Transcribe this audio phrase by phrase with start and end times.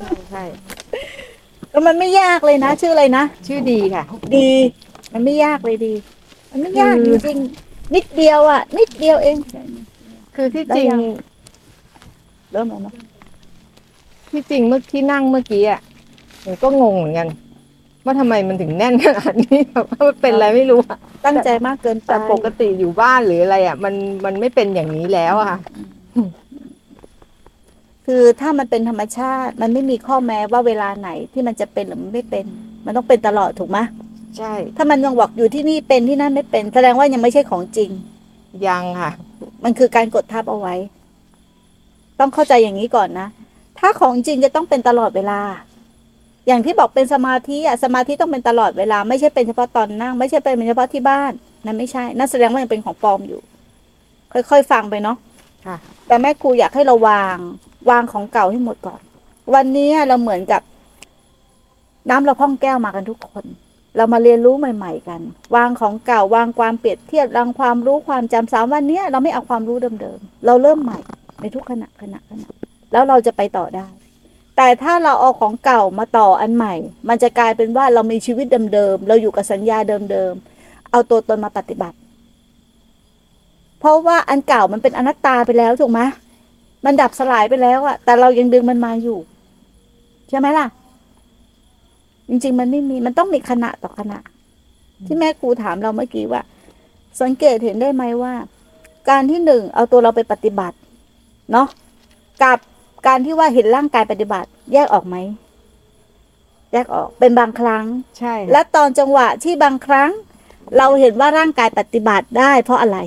[0.00, 0.44] ใช่ใช่
[1.70, 4.04] แล้วมันไม่ยากเลยนะ ชื่ออะไรนะชื่อดีค่ะ
[4.36, 4.50] ดี
[5.12, 5.94] มันไม่ยากเลยดี
[6.50, 9.36] มันไม่ยากคืจอริงๆนิดเดียวอะ นิดเดียวเอง
[10.36, 11.02] คือที่ได้จริงยัง
[12.52, 12.94] เริ่มแล้วนะ
[14.30, 15.80] ที่จริงเมื่อที่นั่งเมื่อกี้อะ
[16.42, 17.28] หนูก็งงเหมือนกัน
[18.04, 23.94] ว่าทำไมมันถึงแน่นขนาดนี้แบบว่ามันเป็นอะไรไม่รู้อะตั้งใจมากเกินไปแต่ปกติอยู่บ้านหรืออะไรอะ มัน
[24.24, 25.58] มันไม่เป็นอย่างนี้แล้วอะค่ะ
[28.12, 32.44] คือถ้ามันเป็นธรรมชาติมันไม่มีข้อแม้ว่าเวลาไหนที่มันจะเป็นหรือมันไม่เป็น
[32.84, 33.78] มันต้องเป็นตลอดถูกไหม
[34.38, 37.90] ใช่ ถ้ามันยังบอกอยู่ที่นี่เป็นที่นั่นไม่เป็น แสดงว่ายังไม่ใช่ของจริง
[38.66, 39.10] ยังค่ะ
[39.64, 40.74] มันคือการกดทับเอาไว้
[42.20, 43.28] ต้องเข้าใจอย่างนี้ก่อนนะ
[43.78, 45.40] ถ้าของจริงจะต้องเป็นตลอดเวลา
[46.46, 51.32] อย่างที่บอกเป็นสมาธิอะสมาธิต้องเป็นตลอดเวลา ไม่ใช่เป็นเฉพาะตอนนั่ง ไม่ใช่เป็นเฉพาะที่บ้าน
[51.64, 53.40] นั่นไม่ใช่ นั่นแสดงว่ายังเป็นของปลอมอยู่
[54.50, 55.16] ค่อยๆฟังไปเนาะ
[55.66, 57.38] ค่ะแต่แม่ครูอยากให้เราวาง
[57.90, 59.00] วางของเก่าให้หมดก่อน
[59.54, 60.62] วันนี้เราเหมือนกับ
[62.10, 63.44] น้ำเราพ่องแก้วมากันทุกคน
[63.96, 65.20] เรามาเรียนรู้ใหม่ ๆ กัน
[65.56, 70.98] วางของเก่าวางความเปรียบเทียบวางความรู้ความจำสามวันนี้เราไม่เอาความรู้เดิมๆเราเริ่มใหม่
[71.40, 72.48] ในทุกขณะขณะขณะ
[72.92, 73.86] แล้วเราจะไปต่อได้
[74.56, 76.74] แต่ถ้าเราเอาของเก่ามาต่ออันใหม่
[77.08, 79.78] มันจะกลายเป็นว่าเรามีชีวิตเดิมๆเราอยู่กับสัญญา
[80.12, 81.96] เดิมๆเอาตัวตนมาปฏิบัติ
[83.80, 86.00] เพราะว่าอันเก่ามันเป็นอนัตตาไปแล้วถูกไหม
[86.84, 89.18] มันดับสลายไปแล้วอะแต่เรายังดึงมันมาอยู่
[90.28, 90.66] ใช่ไหมล่ะ
[92.28, 94.18] จริง ๆ มันไม่มี มันต้องมีขณะต่อขณะ
[95.06, 96.42] ที่แม่ครูถามเราเมื่อกี้ว่า
[97.20, 98.34] สังเกตเห็นได้ไหมว่า
[99.10, 100.76] การที่หนึ่งเอาตัวเราไปปฏิบัติ
[101.52, 101.68] เนาะ
[102.42, 102.58] กับ
[103.06, 105.16] การที่ว่าเห็นร่างกายปฏิบัติ แยกออกไหม
[106.72, 107.84] แยกออกเป็นบางครั้ง
[108.18, 110.10] ใช่ และตอนจังหวะที่บางครั้ง
[110.78, 112.98] เราเห็นว่าร่างกายปฏิบัติได้ เพราะอะไร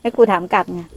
[0.00, 0.88] ให้ครูถามกลับไง อืม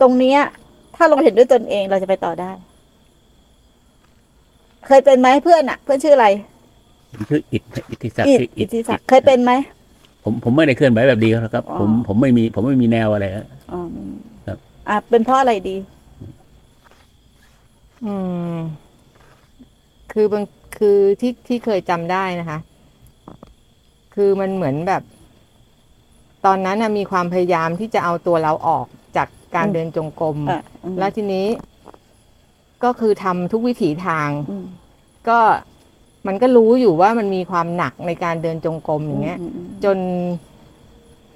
[0.00, 0.40] ตรงเนี้ย
[0.96, 2.50] ถ้าเราเห็นด้วยตนเองเราจะไปต่อได้
[4.86, 6.26] เคยเป็นไหมเพื่อนอะเพื่อนชื่ออะไร
[7.28, 9.52] ชื่ออิทอิทธิศักดิ์อิชื่ออิทธิศักดิ์เคยเป็นไหม
[10.24, 13.80] ผมผมไม่ได้เคลื่อนไหวแบบดีเขาหรอกครับ อ๋อ ผมผมไม่มี ผมไม่มีแนวอะไรฮะอ๋อ
[14.46, 14.58] ครับ
[14.88, 15.76] อะเป็นเพราะอะไรดี
[18.04, 18.14] อื
[18.54, 18.56] ม
[20.12, 20.44] คือบาง
[20.78, 22.58] คือที่ที่เคยจำได้นะคะ
[24.14, 25.02] คือมันเหมือนแบบ
[26.48, 28.86] ตอนนั้นน่ะมีความพยายามที่จะเอาตัวเราออก
[29.16, 31.46] จากการอืมเดินจงกรมอะอืมแล้วทีนี้
[32.84, 34.66] ก็คือทำทุกวิถีทางอืม
[35.28, 35.38] ก็
[36.26, 39.98] มันก็รู้อยู่ว่ามันมีความหนักในการเดินจงกรมอย่างเงี้ยอืมอืมจน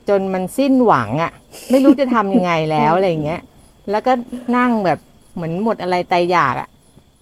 [0.09, 1.33] จนมันสิ้นหวังอะ่ะ
[1.71, 3.41] ไม่รู้จะทำยังไงแล้วอะไรอย่างเงี้ย
[3.91, 4.13] แล้วก็
[4.57, 4.99] นั่งแบบ
[5.35, 6.69] เหมือนหมดอะไรไตอยากอะ่ะ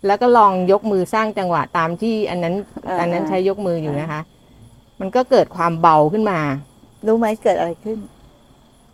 [0.07, 2.55] แล้วก็ลองยกมือสร้างจังหวะตามที่อันนั้น
[3.01, 4.21] อันนั้นใช้ยกมืออยู่นะคะ
[5.01, 6.41] มันก็เกิดความเบาขึ้นมา
[7.07, 7.99] รู้ไหมเกิดอะไรขึ้น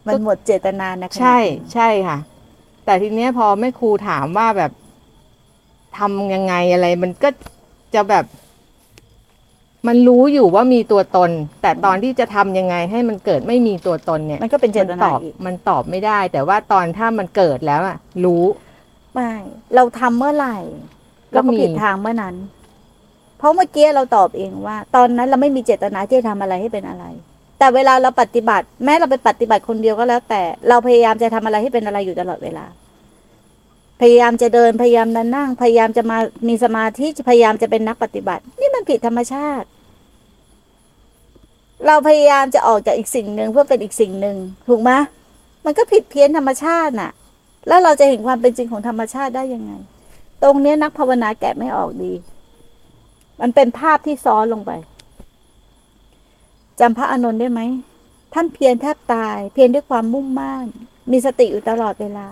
[0.06, 1.39] มันหมดเจตนานะใช่
[1.72, 2.19] ใช่ค่ะ
[2.84, 4.72] แต่ทีเนี้ยพอแม่ครูถามว่าแบบ
[5.99, 7.28] ทำยังไงอะไร มันก็
[7.94, 8.25] จะแบบ
[9.87, 11.31] มันรู้อยู่ว่ามีตัวตน
[11.62, 18.44] แต่ตอนที่จะทำยังไงให้มันเกิดไม่มีตัวตนเนี่ย มันก็เป็นเจตมันนาตอบอีกมันตอบไม่ได้ แต่ว่าตอนถ้ามันเกิดแล้วอะรู้
[19.15, 19.33] ไม่
[19.75, 20.59] เราทำเมื่อไหร่
[21.33, 22.34] เราก็ก็มีผิดทางเมื่อนั้น
[23.38, 27.05] เพราะเมื่อกี้เราตอบเองว่า ตอนนั้นเราไม่มีเจตนาที่จะทำอะไรให้เป็นอะไร
[27.59, 32.67] แต่เวลาเราปฏิบัติ แม้เราไปปฏิบัติคนเดียวก็แล้ว แต่เราพยายามจะทำอะไรให้เป็นอะไรอยู่ตลอดเวลา
[34.00, 36.19] พยายามจะเดินพยายามนั่ง พยายามจะมา
[36.49, 39.67] มีสมาธิพยายามจะเป็นนักปฏิบัติ นี่มันผิดธรรมชาติ
[41.87, 44.37] เราพยายามจะออกจากอีกสิ่งหนึ่งเพื่อเป็นอีกสิ่งหนึ่ง
[44.69, 44.91] ถูกไหม
[45.65, 47.12] มันก็ผิดเพี้ยนธรรมชาติน่ะ
[47.69, 49.73] แล้วเราจะเห็นความเป็นจริงของธรรมชาติได้ยังไง
[50.43, 52.12] ตรงเนี้ยนักภาวนาแกะไม่ออกดี
[53.41, 54.71] มันเป็นภาพที่ซ้อนลงไป
[56.81, 57.60] จำพระอานนท์ได้ไหม
[58.34, 60.66] ท่านเพียรแทบตาย เพียรด้วยความมุ่งมั่น
[61.10, 62.28] มีสติอยู่ตลอดเวลา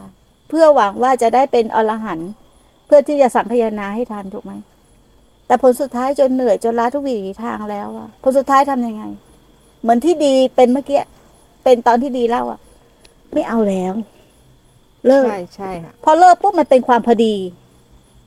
[0.49, 2.31] เพื่อหวังว่าจะได้เป็นอรหันต์
[2.87, 4.53] เพื่อที่จะสังคายนาให้ทันถูกไหม
[5.47, 9.03] แต่ผลสุดท้ายจนเหนื่อยจนล้าทุกวิถีทางแล้วอะผลสุดท้ายทำยังไง
[9.83, 11.01] เหมือนที่ดีเป็นเมื่อกี้
[11.65, 12.61] เป็นตอนที่ดีเล่าอะ
[13.33, 13.93] ไม่เอาแล้ว
[15.07, 17.35] เลิกใช่ใช่ค่ะพอเลิกปุ๊บมันเป็นความพอดี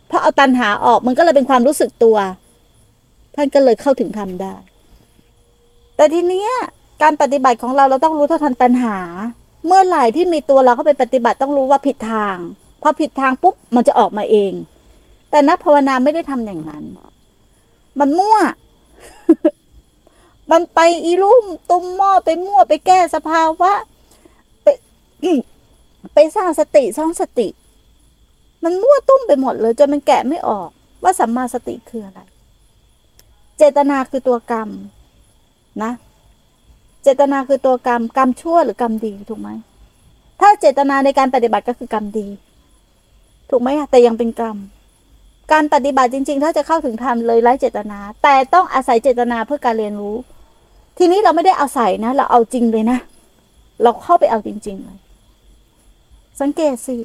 [0.10, 2.18] พอเอาตันหาออกมันก็เลยเป็นความรู้สึกตัว
[3.36, 4.56] ท่านก็เลยเข้าถึงธรรมได้
[5.98, 6.50] แต่ทีเนี้ย
[7.02, 8.98] การปฏิบัติของเราเราต้องรู้เท่าทันตันหา
[9.66, 12.38] เมื่อไหร่ที่มีตัวเราเข้าไปปฏิบัติต้องรู้ว่าผิดทาง
[12.82, 14.54] พอผิดทางปุ๊บมันจะออกมาเอง
[15.30, 16.84] แต่นักภาวนาไม่ได้ทำอย่างนั้น
[18.00, 18.38] มันมั่ว
[20.52, 23.72] มันไปอีรุ่มตุ้มหม้อไปมั่วไปแก้สภาวะ
[24.64, 24.68] ไป
[26.14, 27.48] ไปสร้างสติสร้างสติ
[28.64, 30.70] มันมั่วตุ้มไปหมดเลยจนมันแกะไม่ออก
[31.04, 32.20] ว่าสัมมาสติคืออะไร
[33.58, 34.70] เจตนาคือตัวกรรม
[35.84, 35.92] นะ
[37.04, 39.50] เจตนาคือตัวกรรม กรรมชั่วหรือกรรมดีถูกไหม
[40.42, 42.28] ถ้าเจตนาในการปฏิบัติก็คือกรรมดี
[43.50, 44.58] ถูกไหมอะแต่ยังเป็นกรรม
[45.54, 50.16] การปฏิบัติจริง ๆ ถ้าจะเข้าถึงธรรมเลยไร้เจตนา แต่ต้องอาศัยเจตนาเพื่อการเรียนรู้
[50.98, 53.00] ทีนี้เราไม่ได้อาศัยนะ เราเอาจริงเลยนะ
[53.84, 54.98] เราเข้าไปเอาจริง ๆ เลย
[56.42, 56.98] สังเกตสิ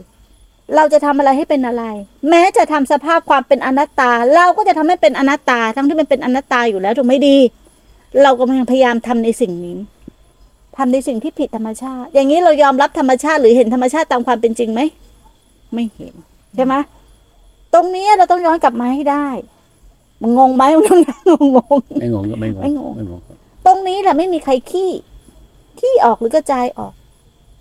[0.76, 1.84] เราจะทำอะไรให้เป็นอะไร
[2.28, 7.36] แม้จะทำสภาพความเป็นอนัตตา เราก็จะทำให้เป็นอนัตตา ทั้งที่มันเป็นอนัตตาอยู่แล้วถูกไม่ดี
[8.22, 9.78] เรากำลังพยายามทำในสิ่งนี้
[10.76, 14.80] ทำในสิ่งที่ผิดธรรมชาติ อย่างนี้เรายอมรับธรรมชาติ หรือเห็นธรรมชาติตามความเป็นจริงไหม
[15.74, 16.14] ไม่เห็น
[16.56, 16.74] ใช่ไหม
[17.74, 19.26] ตรงนี้เราต้องย้อนกลับมาให้ได้
[20.22, 23.22] มึงงงไหมมึงทำงานงงงไม่งงก็ไม่งงไม่งงไม่งง
[23.66, 24.90] ตรงนี้แหละไม่มีใครขี้
[25.78, 26.92] ขี้ออกหรือกระจายออก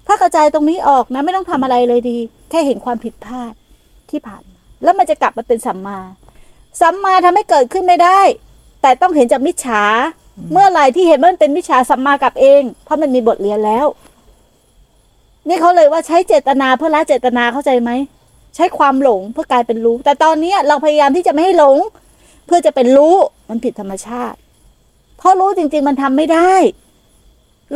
[0.07, 2.18] ถ้ากระจายตรงนี้ออกนะไม่ต้องทำอะไรเลยดี
[2.50, 3.54] แค่เห็นความผิดพลาด
[4.09, 6.00] ที่ผ่านมาแล้วมันจะกลับมาเป็นสัมมา
[6.81, 8.19] สัมมาทำให้เกิดขึ้นไม่ได้
[8.81, 9.83] แต่ต้องเห็นจากมิจฉา
[10.51, 13.86] เมื่อไหร่ที่เห็นว่ามันเป็นมิจฉาสัมมากับเอง เพราะมันมีบทเรียนแล้ว
[15.48, 17.92] นี่เขาเลยว่าใช้เจตนาเพื่อละเจตนาเข้าใจไหม
[18.56, 21.78] ใช้ความหลงเพื่อกลายเป็นรู้ แต่ตอนนี้เราพยายามที่จะไม่ให้หลง
[22.45, 23.16] เพื่อจะเป็นรู้
[23.50, 24.38] มันผิดธรรมชาติ
[25.18, 26.54] เพราะรู้จริง ๆ มันทำไม่ได้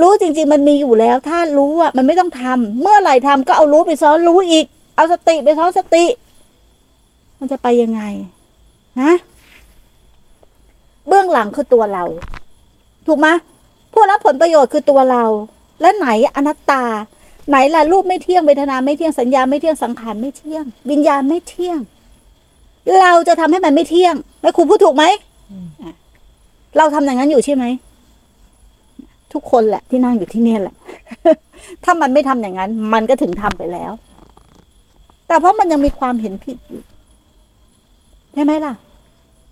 [0.02, 4.66] รู้จริง ๆ มันมีอยู่แล้ว ถ้ารู้อะมันไม่ต้องทำเมื่อไหร่ทำก็เอารู้ไปซ้อนรู้อีก
[4.96, 6.06] เอาสติไปซ้อนสติ
[7.40, 8.02] มันจะไปยังไง
[9.02, 9.14] ฮะ
[11.08, 12.04] เบื้องหลังคือตัวเรา
[13.08, 13.28] ถูกไหม
[13.94, 15.24] ผู้รับผลประโยชน์คือตัวเรา
[15.82, 16.84] และไหนอนัตตา
[17.50, 21.80] ไหนล่ะรูปไม่เที่ยงเวทนาไม่เที่ยงสัญญาไม่เที่ยงสังขารไม่เที่ยง วิญญาณไม่เที่ยง
[23.02, 25.04] เราจะทำให้มันไม่เที่ยงแม่ครูพูดถูกไหม
[26.78, 27.66] เราทำอย่างนั้นอยู่ใช่ไหม
[29.34, 30.76] ทุกคนแหละที่นั่งอยู่ที่เนี่ยแหละ
[31.84, 33.92] ถ้ามันไม่ทำอย่างนั้น มันก็ถึงทำไปแล้ว
[35.28, 36.82] แต่เพราะมันยังมีความเห็นผิดอยู่
[38.34, 38.74] ใช่ไหมล่ะ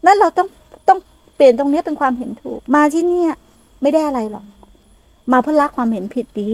[0.05, 0.47] นั่นเราต้อง
[0.88, 1.00] ต้อง
[1.35, 3.31] เปลี่ยนตรงนี้เป็นความเห็นถูก มาที่เนี่ย
[3.83, 4.45] ไม่ได้อะไรหรอก
[5.31, 6.53] มาเพื่อละความเห็นผิดดี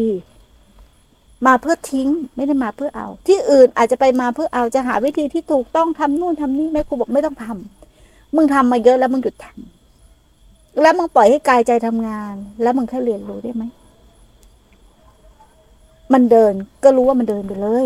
[1.46, 13.64] มาเพื่อทิ้ง ไม่ได้มาเพื่อเอา ที่อื่นอาจจะไปมาเพื่อเอาจะหาวิธีที่ถูกต้องทำนู่นทำนี่แม่ครูบอกไม่ต้องทำมึงทำมาเยอะแล้วมึงหยุดทำแล้วมึงปล่อยให้กายใจทำงาน แล้วมึงแค่เรียนรู้ได้ไหม
[16.14, 16.54] มันเดิน
[16.84, 17.86] ก็รู้ว่ามันเดินไปเลย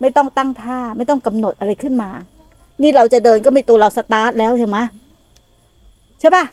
[0.00, 2.10] ไม่ต้องตั้งท่า ไม่ต้องกำหนดอะไรขึ้นมา
[2.82, 4.78] นี่เราจะเดินก็ม่ตัวเราสตาร์ทแล้วใช่ไหม
[6.20, 6.44] ใช่ปะ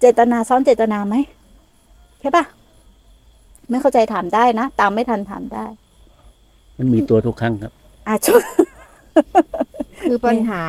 [0.00, 1.14] เจตนาซ้อนเจตนาไหม
[2.20, 2.44] ใช่ปะ
[3.70, 5.64] ไม่เข้าใจถามได้นะ ตามไม่ทันถามได้
[6.78, 7.72] มันมีตัวทุกครั้งครับ
[8.06, 8.44] อะช่วย
[10.02, 10.64] คือปัญหา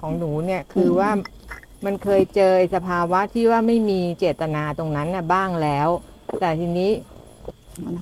[0.00, 1.10] ของหนูเนี่ยคือว่า
[1.84, 5.88] มันเคยเจอสภาวะที่ว่าไม่มีเจตนาตรงนั้นน่ะบ้างแล้ว
[6.40, 6.90] แต่ทีนี้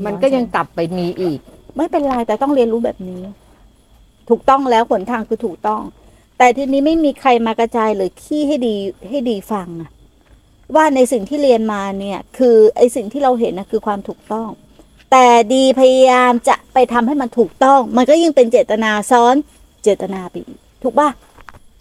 [0.07, 1.39] มันก็ยังกลับไปมีอีก
[1.77, 3.23] ไม่เป็นไรแต่ต้องเรียนรู้แบบนี้
[4.29, 5.83] ถูกต้องแล้วหนทางคือถูกต้อง
[6.39, 8.75] แต่ทีนี้ไม่มีใครมากระจายหรือขี้ให้ดี
[9.09, 9.91] ให้ดีฟังอะ
[10.75, 14.49] ว่าในสิ่งที่เรียนมาเนี่ยคือไอสิ่งที่เราเห็นนะคือความถูกต้อง
[15.11, 19.35] แต่ดีพยายามจะไปทำให้มันถูกต้อง มันก็ยิ่งเป็นเจตนาซ้อน
[19.83, 21.09] เจตนาไปอีกถูกป่ะ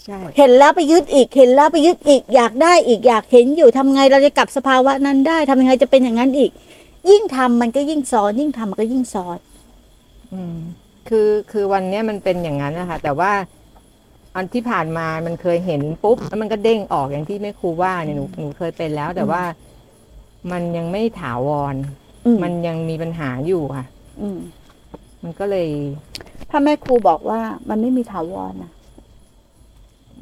[0.03, 6.51] ใช่เห็นแล้วไปยึดอีกเห็นแล้วไปยึดอีกอยากได้อีกอยากเห็นอยู่ทำไงเราจะกลับสภาวะนั้นได้ทำยังไงจะเป็นอย่างนั้นอีก
[7.09, 9.37] ยิ่งทำมันก็ยิ่งซ้อน ยิ่งทำมันก็ยิ่งซ้อน
[10.33, 10.57] อืม
[11.09, 13.31] คือคือวันเนี้ยมันเป็นอย่างนั้นนะคะแต่ว่า
[14.37, 19.43] อันที่ผ่านมามันเคยเห็นปุ๊บแล้วมันก็เด้งออกอย่างที่แม่ครูว่าเนี่ยหนูหนูเคยเป็นแล้ว แต่ว่า
[20.51, 21.75] มันยังไม่ถาวร
[22.25, 23.85] อืมมันยังมีปัญหาอยู่ค่ะ
[24.21, 24.39] อืม
[25.23, 25.67] มันก็เลย
[26.49, 27.39] ถ้าแม่ครูบอกว่า
[27.69, 28.71] มันไม่มีถาวรนะ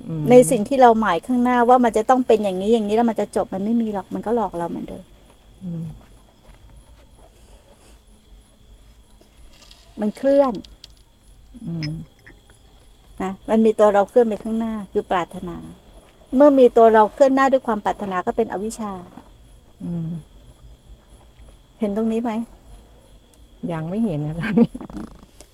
[0.07, 5.03] อืมในสิ่งที่เราหมายข้างหน้าว่ามันจะต้องเป็นอย่างนี้อย่างนี้แล้วมันจะจบมันไม่มีหรอกมันก็หลอกเราเหมือนเดิม
[5.63, 5.83] อืม
[10.01, 10.53] มันเคลื่อน
[11.67, 11.91] อืม
[13.23, 15.57] นะมันมีตัวเราเคลื่อนไปข้างหน้าคือปรารถนา
[16.35, 18.91] เมื่อมีตัวเราเคลื่อนหน้าด้วยความปรารถนาก็เป็นอวิชชา
[19.83, 20.09] อืม
[21.79, 22.31] เห็นตรงนี้ไหม
[23.71, 24.51] ยังไม่เห็นนะคะ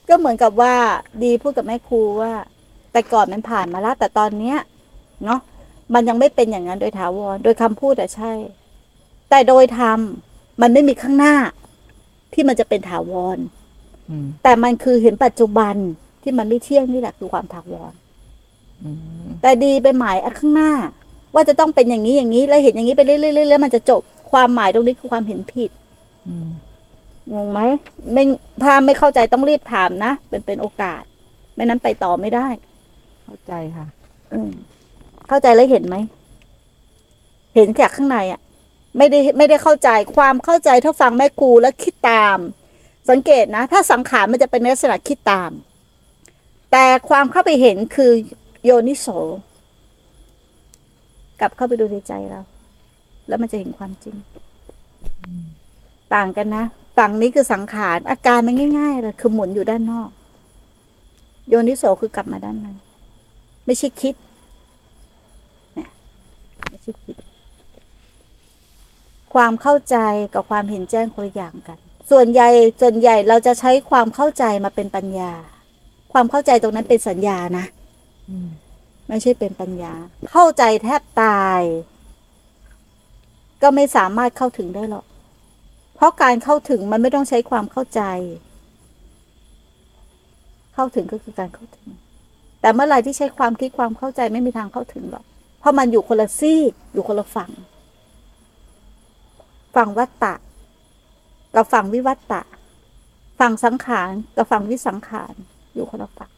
[0.08, 0.76] ก็เหมือนกับว่า
[1.24, 2.34] ดีพูดกับแม่ครูว่า
[2.92, 4.58] แต่ก่อนมันผ่านมาแล้วแต่ตอนเนี้ย
[5.26, 5.40] เนาะ
[5.94, 8.32] มันยังไม่เป็นอย่างนั้นโดยถาวรโดยคำพูดอะใช่
[9.30, 10.00] แต่โดยธรรม
[10.62, 11.36] มันไม่มีข้างหน้า
[12.34, 13.38] ที่มันจะเป็นถาวร
[14.10, 15.76] อืมแต่มันคือเห็นปัจจุบัน
[16.22, 17.94] ที่มันไม่เที่ยงนี่แหละคือความถาวร
[18.84, 18.90] อื
[19.26, 20.72] มแต่ดีไปหมายอันข้างหน้า
[21.34, 24.02] ว่าจะต้องเป็นอย่างนี้อย่างนี้แล้วเห็นอย่างนี้ไปเรื่อยๆแล้วมันจะจบ
[24.32, 25.72] ความหมายตรงนี้คือความเห็นผิด
[26.28, 26.50] อืม
[27.34, 27.60] งงไหม
[28.14, 28.24] ไม่
[28.64, 31.02] ถ้าไม่เข้าใจต้องรีบถามนะเป็นเป็นโอกาส
[31.56, 32.48] ไม่นั้นไปต่อไม่ได้
[33.26, 33.88] เข้าใจค่ะ
[34.34, 34.52] อืม
[35.28, 35.96] เข้าใจแล้วเห็นไหม
[37.56, 38.40] เห็นจากข้างในอะ
[38.98, 42.38] ไม่ได้ไม่ได้เข้าใจความเข้าใจถ้าฟังแม่ครูแล้วคิดตาม
[43.10, 45.52] สังเกตนะ ถ้าสังขารมันจะเป็นลักษณะคิดตาม
[46.72, 48.12] แต่ความเข้าไปเห็นคือ
[48.66, 49.08] โยนิโส
[51.40, 52.42] กลับเข้าไปดูในใจเรา
[53.28, 54.16] แล้วมันจะเห็นความจริง
[56.14, 56.64] ต่างกันนะ
[56.98, 60.10] ฝั่งนี้คือสังขารอาการมันง่ายๆเลยคือหมุนอยู่ด้านนอก
[61.50, 62.68] โยนิโสคือกลับมาด้านใน
[63.66, 64.16] ไม่ใช่คิด
[65.76, 65.90] เนี่ย
[66.70, 67.16] ไม่ใช่คิด
[69.34, 69.98] ความเข้าใจ
[70.34, 71.78] กับความเห็นแจ้งคนละอย่างกัน
[72.12, 72.50] ส่วนใหญ่
[72.82, 75.32] ส่วนใหญ่เราจะใช้ความเข้าใจมาเป็นปัญญา
[76.12, 77.66] ความเข้าใจตรงนั้นเป็นสัญญานะ
[78.30, 78.50] อืม
[79.08, 79.94] ไม่ใช่เป็นปัญญา
[80.32, 81.62] เข้าใจแทบตาย
[83.62, 85.06] ก็ไม่สามารถเข้าถึงได้หรอก
[85.96, 88.02] เพราะการเข้าถึงมันไม่ต้องใช้ความเข้าใจ
[90.74, 91.88] เข้าถึงก็คือการเข้าถึง
[92.62, 95.26] แต่เมื่อไหร่ที่ใช้ความคิดความเข้าใจไม่มีทางเข้าถึงหรอก
[95.60, 97.52] เพราะมันอยู่คนละซีกอยู่คนละฝั่ง
[99.76, 100.34] ฝั่งวัตตะ
[101.56, 102.42] กับฝั่งวิวัตตะ
[103.40, 105.34] ฝั่งสังขารกับฝั่งวิสังขาร
[105.74, 106.32] อยู่คนละฝั่ง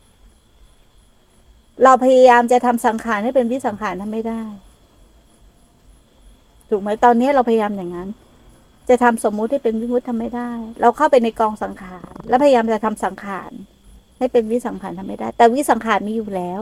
[1.84, 4.42] เราพยายามจะทำสังขารให้เป็นวิสังขารทำไม่ได้
[6.70, 8.10] ถูกไหมตอนนี้เราพยายามอย่างนั้น
[8.90, 13.52] จะทำสมมุติให้เป็นวิมุติทำไม่ได้ เราเข้าไปในกองสังขาร แล้วพยายามจะทำสังขาร
[14.18, 16.62] ให้เป็นวิสังขารทำไม่ได้ แต่วิสังขารมีอยู่แล้ว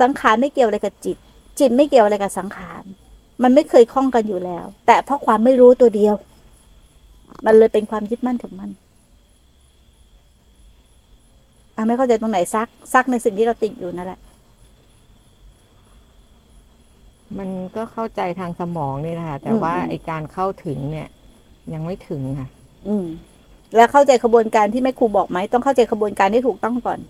[0.00, 1.16] สังขารไม่เกี่ยวอะไรกับจิต
[1.58, 2.82] จิตไม่เกี่ยวอะไรกับสังขาร
[3.42, 6.14] มันไม่เคยคล้องกันอยู่แล้ว แต่เพราะความไม่รู้ตัวเดียว
[7.44, 8.70] มันเลยเป็นความยึดมั่นถึงมัน
[11.80, 14.20] อะไม่เข้าใจตรงไหนซัก ซักในสิ่งที่เราติดอยู่นั่นแหละ
[17.38, 21.08] มันก็เข้าใจทางสมองนี่นะคะแต่อืมว่าอืมไอการเข้าถึงเนี่ย
[21.72, 22.48] ยังไม่ถึงค่ะ
[22.88, 23.06] อืม
[23.76, 27.00] แล้วเข้าใจขบวนการที่แม่ครูบอกไหมต้องเข้าใจขบวนการที่ถูกต้องก่อน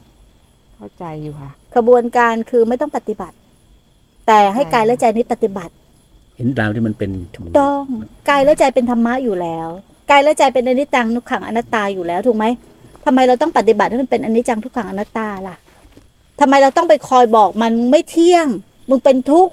[0.76, 3.36] เข้าใจอยู่ค่ะ ขบวนการคือไม่ต้องปฏิบัติ
[4.26, 5.72] แต่ให้ใช่กายและใจนี้ปฏิบัติ
[6.36, 7.10] เห็นตามที่มันเป็น
[7.58, 7.84] ต้อง
[8.28, 9.68] กายและใจเป็นธรรมะอยู่แล้ว
[10.10, 12.44] กายและใจเป็นอนิจจังทุกขังอนัตตาอยู่แล้วถูกไหม
[13.04, 15.56] ทำไมเราต้องปฏิบัติให้มันเป็นอนิจจังทุกขังอนัตตาล่ะ
[16.40, 18.46] ทำไมเราต้องไปคอยบอกมันมึงไม่เที่ยง
[18.90, 19.52] มึงเป็นทุกข์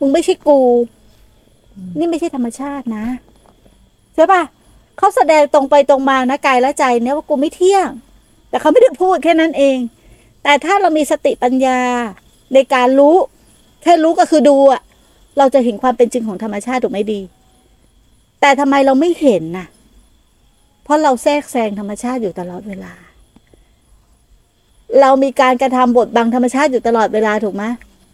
[0.00, 0.60] มึงไม่ใช่กู
[1.98, 3.04] นี่ไม่ใช่ธรรมชาตินะ
[4.14, 4.42] ใช่ปะ
[4.98, 7.88] เขาแสดงตรงไปตรงมานะกายและใจเนี่ยว่ากูไม่เที่ยง
[8.48, 9.78] แต่เขาไม่ได้พูดแค่นั้นเอง
[10.42, 11.80] แต่ถ้าเรามีสติปัญญา
[12.54, 13.16] ในการรู้
[13.82, 14.82] แค่รู้ก็คือดูอะ
[15.38, 17.20] เราจะเห็นความเป็นจริงของธรรมชาติถูกไหมดี
[18.40, 19.66] แต่ทำไมเราไม่เห็นน่ะ
[20.84, 22.92] เพราะเราแทรกแซงธรรมชาติอยู่ตลอดเวลา
[25.00, 27.64] เรามีการกระทำบทบังธรรมชาติอยู่ตลอดเวลาถูกไหม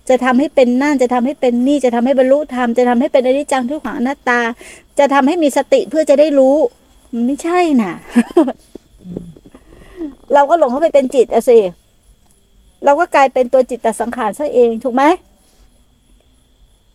[0.08, 4.40] จะทำให้เป็นนั่นจะทำให้เป็นนี่จะทำให้บรรลุธรรมจะทำให้เป็นอนิจจังทุกขังอนัตตา
[4.98, 6.56] จะทำให้มีสติเพื่อจะได้รู้
[7.12, 7.92] มันไม่ใช่น่ะ
[10.34, 11.58] เราก็หลงเข้าไปเป็นจิตอะสิ
[12.84, 15.04] เราก็กลายเป็นตัวจิตตสังขารซะเองถูกไหม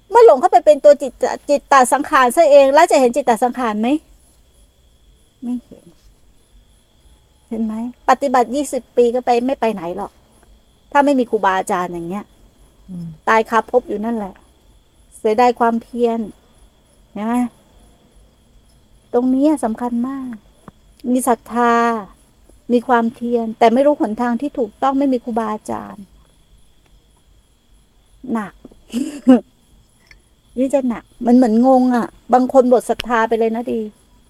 [0.10, 3.88] เมื่อหลงเข้าไปเป็นตัวจิตตจิตตสังขารซะเอง แล้วจะเห็นจิตตสังขารไหม
[5.46, 5.86] ไม่เห็น
[7.50, 7.74] เห็นไหม
[8.10, 10.12] ปฏิบัติยี่สิบปีก็ไปไม่ไปไหนหรอก
[10.92, 12.26] ถ้าไม่มีครูบาอาจารย์อย่างเงี้ย
[12.90, 14.36] อืมตายคาภพอยู่นั่นแหละ
[15.18, 16.20] เสียดายความเพียร
[17.14, 17.36] เห็นไหม
[19.14, 20.34] ตรงนี้สำคัญมาก
[21.12, 21.74] มีศรัทธา
[22.72, 26.04] มีความเพียร แต่ไม่รู้หนทางที่ถูกต้องไม่มีครูบาอาจารย์
[28.34, 28.54] หนัก
[30.58, 33.80] นี่จะหนัก มันเหมือนงงอะ บางคนหมดศรัทธาไปเลยนะดี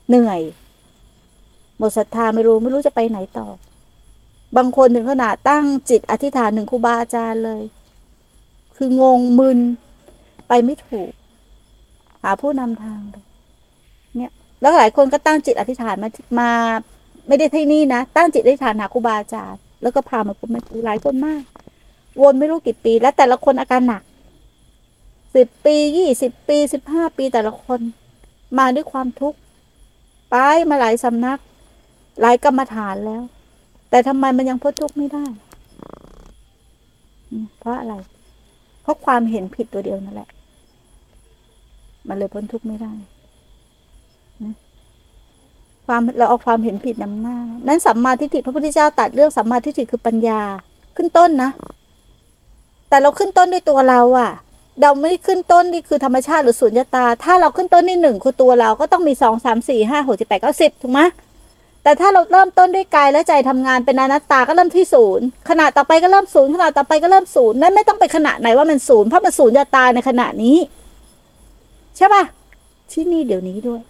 [0.10, 0.42] เหนื่อย
[1.78, 3.48] หมดศรัทธาไม่รู้ไม่รู้จะไปไหนต่อ
[4.58, 7.64] บางคนถึงขนาดตั้งจิตอธิษฐานหนึ่งครูบาอาจารย์เลย
[8.78, 9.60] คืองงมึน
[10.48, 11.12] ไปไม่ถูก
[12.24, 13.26] หาผู้นำทางเลย
[14.16, 16.52] เนี่ย แล้วหลายคนก็ตั้งจิตอธิษฐานมามา
[17.28, 21.44] ไม่ได้ที่นี่นะ ตั้งจิตอธิษฐานหาครูบาอาจารย์ แล้วก็พามาพบม่รูหลายคนมาก
[22.20, 24.04] วนไม่รู้กี่ปี แล้วแต่ละคนอาการหนัก
[25.36, 27.80] สิบปียี่สิบปีสิบห้าปีแต่ละคน
[28.58, 29.38] มาด้วยความทุกข์
[30.30, 30.36] ไป
[30.70, 31.40] มาหลายสำนัก
[32.22, 33.22] หลายกรรมฐานแล้ว
[33.90, 35.26] แต่ทำไมมันยังพ้นทุกข์ไม่ได้
[37.60, 37.96] เพราะอะไร
[38.82, 40.30] เพราะความเห็นผิดตัวเดียวนั่นแหละ
[42.08, 42.94] มันเลยพ้นทุกข์ไม่ได้
[45.86, 50.42] ความเราเอาความเห็นผิดนำหน้า นั้นสัมมาทิฏฐิพระพุทธเจ้าตัดเรื่องสัมมาทิฏฐิคือปัญญา
[50.96, 51.50] ขึ้นต้นนะ
[52.90, 54.32] แต่เราขึ้นต้นด้วยตัวเราอะ
[54.82, 61.02] เราไม่ได้ขึ้นต้นนี่คือธรรมชาติหรือสุญญตา ถ้าเราขึ้นต้นที่หนึ่งคือตัวเราก็ต้องมีสองสามสี่ห้าหกเจ็ดแปดเก้าสิบถูกไหม
[61.86, 70.58] แต่ถ้าเราเริ่มต้นด้วยกายและใจทำงานเป็นอนัตตาก็เริ่มที่ศูนย์ขณะต่อไปก็เริ่มศูนย์ขณะต่อไปก็เริ่มศูนย์นั่นไม่ต้องไปขณะไหนว่ามันศูนย์เพราะมันศูนย์ตาในขณะนี้
[71.98, 72.24] ใช่ปะ
[72.92, 73.82] ที่นี่เดี๋ยวนี้ด้วย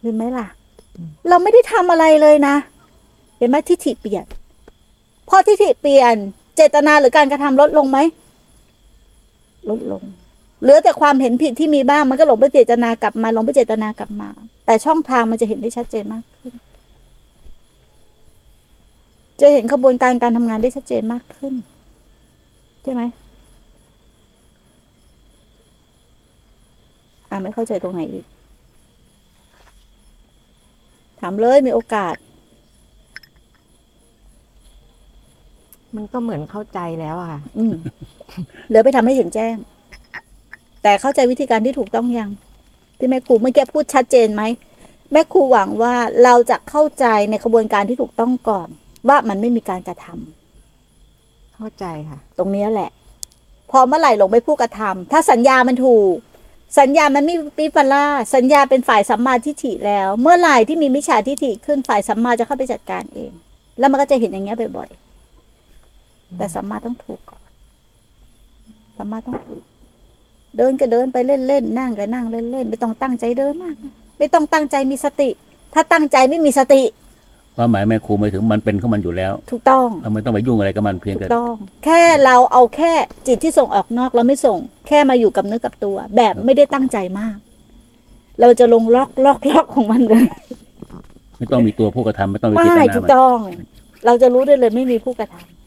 [0.00, 0.46] เห็นไหมล่ะ
[1.28, 2.54] เราไม่ได้ทำอะไรเลยนะ
[3.38, 4.24] เห็นไหมทิฏฐิเปลี่ยน
[5.28, 6.14] พอทิฏฐิเปลี่ยน
[6.56, 7.98] เจตนาหรือการกระทำลดลงไหม
[9.70, 10.02] ลดลง
[10.62, 14.28] เหลือแต่ความเห็นผิดที่มีบ้างมันก็หลงไปเจตนากลับมาหลงไปเจตนากลับมา
[14.66, 16.52] แต่ช่องทางมันจะเห็นได้ชัดเจนมากขึ้น
[19.40, 21.54] จะเห็นขบวนการการทำงานได้ชัดเจนมากขึ้น
[22.82, 23.02] ใช่ไหม
[27.30, 28.26] อ่าไม่เข้าใจตรงไหนอีก
[31.20, 32.14] ถามเลยมีโอกาส
[35.96, 37.40] มันก็เหมือนเข้าใจแล้วอะค่ะ
[38.68, 39.54] เหลือไปทำให้เห็นแจ้ง
[40.82, 42.30] แต่เข้าใจวิธีการที่ถูกต้องยัง
[42.98, 44.42] ที่แม่ครูเมื่อกี้พูดชัดเจนไหม
[45.12, 48.68] แม่ครูหวังว่าเราจะเข้าใจในกระบวนการที่ถูกต้องก่อน
[49.08, 52.90] ว่ามันไม่มีการกระทำเข้าใจค่ะ ตรงเนี้ยแหละ
[53.70, 56.16] พอเมื่อไหร่ลงไปผู้กระทำถ้าสัญญามันถูก
[56.78, 63.32] สัญญามันไม่ปิปลาสัญญาเป็นฝ่ายสัมมาทิฏฐิแล้ว เมื่อไหร่ที่มีมิจฉาทิฏฐิขึ้นฝ่ายสัมมาจะเข้าไปจัดการเอง
[63.78, 67.42] แล้วมันก็จะเห็นอย่างเงี้ยบ่อยๆแต่สัมมาต้องถูกก่อน
[68.96, 69.62] สัมมาต้องถูก
[70.56, 75.30] เดินก็เดินไปเล่นๆนั่งก็นั่งเล่นๆไม่ต้องตั้งใจเดินมากนะไม่ต้องตั้งใจมีสติ
[75.74, 76.82] ถ้าตั้งใจไม่มีสติ
[77.56, 81.54] ความหมายแม่ครูหมายถึงมันเป็นของมันอยู่แล้ว ถูกต้องเราไม่ต้องไปยุ่งอะไรกับมันเพียงถูแต่กต้อง
[81.84, 82.92] แค่เราเอาแค่
[83.26, 87.36] จิตที่ส่งออกนอกเราไม่ส่ง แค่มาอยู่กับเนื้อกับตัว แบบไม่ได้ตั้งใจมาก
[88.40, 90.26] เราจะลงล็อกล็อกล็อกของมันเลย
[91.38, 93.36] ไม่ต้องมีตัวผู้กระทำไม่ต้องมีเจตไม่นาถูกมันต้อง
[94.06, 95.61] เราจะรู้ได้เลยไม่มีผู้กระทำ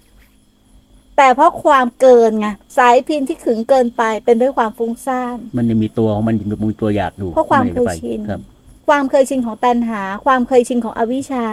[1.17, 6.35] แต่เพราะความเกินไงสายพินที่ขึงเกินไปเป็นด้วยความฟุ้งซ่านมันยังมีตัวของมัน
[6.71, 8.41] มีตัวอยากดูเพราะความไได้ไปเคยชินครับ
[8.87, 11.45] ความเคยชินของตัณหา ความเคยชินของอวิชชา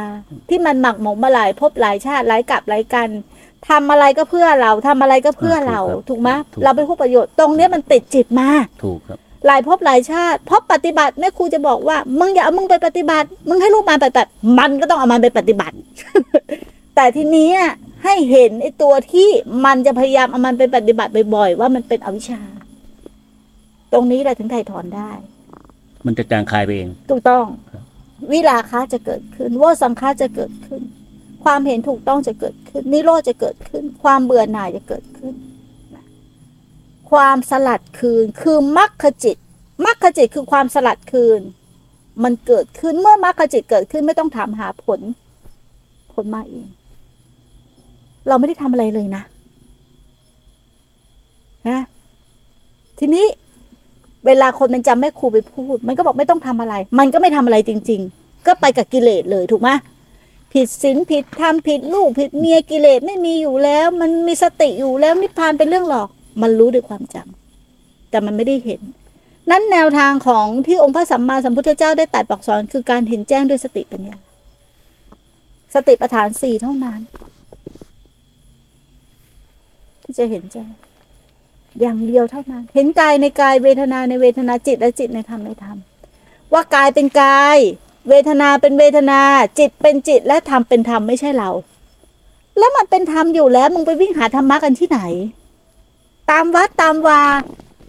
[0.48, 3.08] ที่มันหมักหมมมาหลายภพหลายชาติหลายกับหลายกัน
[3.68, 6.30] ทำอะไรก็เพื่อเราทำอะไรก็เพื่อเราถูกไหม
[6.64, 8.48] เราเป็นผู้ประโยชน์ตรงเนี้ยมันติดจิตมา
[8.84, 15.74] ถูกครับหลายภพหลายชาติเพราะปฏิบัติแม่ครูจะบอกว่า มึงอย่าเอามึงไปปฏิบัติ มึงให้ลูกมาปฏิบัติ มันก็ต้องเอามันไปปฏิบัติ
[16.94, 17.58] แต่ทีเนี้ย
[18.04, 19.28] ให้เห็นไอ้ตัวที่
[19.64, 22.42] มันจะพยายามเอามันไปปฏิบัติบ่อยๆว่ามันเป็นอวิชชา
[23.92, 25.10] ตรงนี้แหละถึงไถ่ถอนได้
[26.06, 27.82] มันจะจางคายไปเอง ถูกต้องครับ
[28.32, 30.82] วิราคะจะเกิดขึ้นโวสังฆาจะเกิดขึ้น
[31.44, 35.34] ความเห็นถูกต้องจะเกิดขึ้น นิโรธจะเกิดขึ้น ความเบื่อหน่ายจะเกิดขึ้น
[35.94, 36.04] นะ
[37.10, 39.36] ความสลัดคืนคือมรรคจิต
[39.84, 41.40] มรรคจิตคือความสลัดคืน
[42.24, 45.00] มันเกิดขึ้นเมื่อมรรคจิตเกิดขึ้นไม่ต้องถามหาผล
[46.12, 46.66] ผลมาเอง
[48.28, 49.22] เราไม่ได้ทำอะไรเลยนะ
[51.68, 51.80] นะ
[52.98, 53.26] ทีนี้
[54.26, 59.70] เวลาคนมันจำแม่ครูไปพูด มันก็บอกไม่ต้องทำอะไร มันก็ไม่ทำอะไรจริง ๆ ก็ไปกับกิเลสเลยถูกไหม
[60.52, 66.08] ผิดศีลผิดธรรมผิดลูกผิดเมียกิเลสไม่มีอยู่แล้ว มันมีสติอยู่แล้วนิพพานเป็นเรื่องหลอก
[66.42, 68.80] มันรู้ด้วยความจำแต่มันไม่ได้เห็น
[69.50, 74.16] นั้นแนวทางของที่องค์พระสัมมาสัมพุทธเจ้าได้ตรัดบอกสอนคือการเห็นแจ้งด้วยสติปัญญา
[75.74, 77.00] สติปัฏฐานสี่เท่านั้น
[80.12, 80.70] ที่จะเห็นแจ้ง
[81.80, 85.76] อย่างเดียวเท่านั้น เห็นกายในกายเวทนาในเวทนาจิตและจิตในธรรมในธรรม
[86.52, 87.58] ว่ากายเป็นกาย
[88.08, 89.20] เวทนาเป็นเวทนา
[89.58, 91.50] จิตเป็นจิตและธรรมเป็นธรรมไม่ใช่เรา
[92.58, 95.00] แล้วมันเป็นธรรมอยู่แล้วมึงไปวิ่งหาธรรมะกันที่ไหน
[96.30, 97.22] ตามวัดตามวา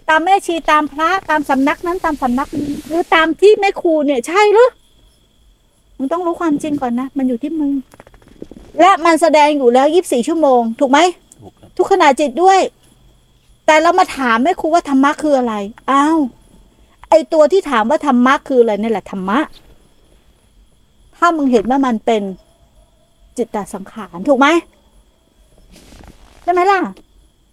[0.08, 4.70] ตามแม่ชีตามพระตามสำนักนั้นตามสำนักนี้หรือตามที่แม่ครูเนี่ยใช่หรือ
[5.96, 7.72] มึงต้องรู้ความจริงก่อนนะ มันอยู่ที่มึง
[8.80, 10.98] และมันแสดงอยู่แล้วยีิบสี่ชั่วโมง ถูกไหม
[11.76, 12.60] ทุกขณะจิตด้วย
[13.66, 15.54] แต่เรามาถามแม่ครูว่าธรรมะคืออะไร
[15.90, 16.18] อ้าว
[17.10, 19.38] ไอตัวที่ถามว่าธรรมะคืออะไรนี่แหละธรรมะ
[21.16, 22.22] ถ้ามึงเห็นว่ามันเป็น
[23.36, 24.46] จิตตสังขารถูกไหม
[26.42, 26.80] ใช่ไหมล่ะ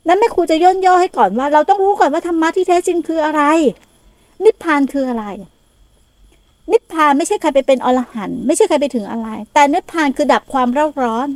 [0.07, 3.41] นั้นแม่ครูจะย่นย่อให้ก่อนว่า เราต้องรู้ก่อนว่าธรรมะที่แท้จริงคืออะไร
[4.43, 5.25] นิพพานคืออะไร
[6.71, 11.27] นิพพานไม่ใช่ใครไปเป็นอรหันต์ไม่ใช่ใครไปถึงอะไร แต่นิพพานคือดับความเร่าร้อน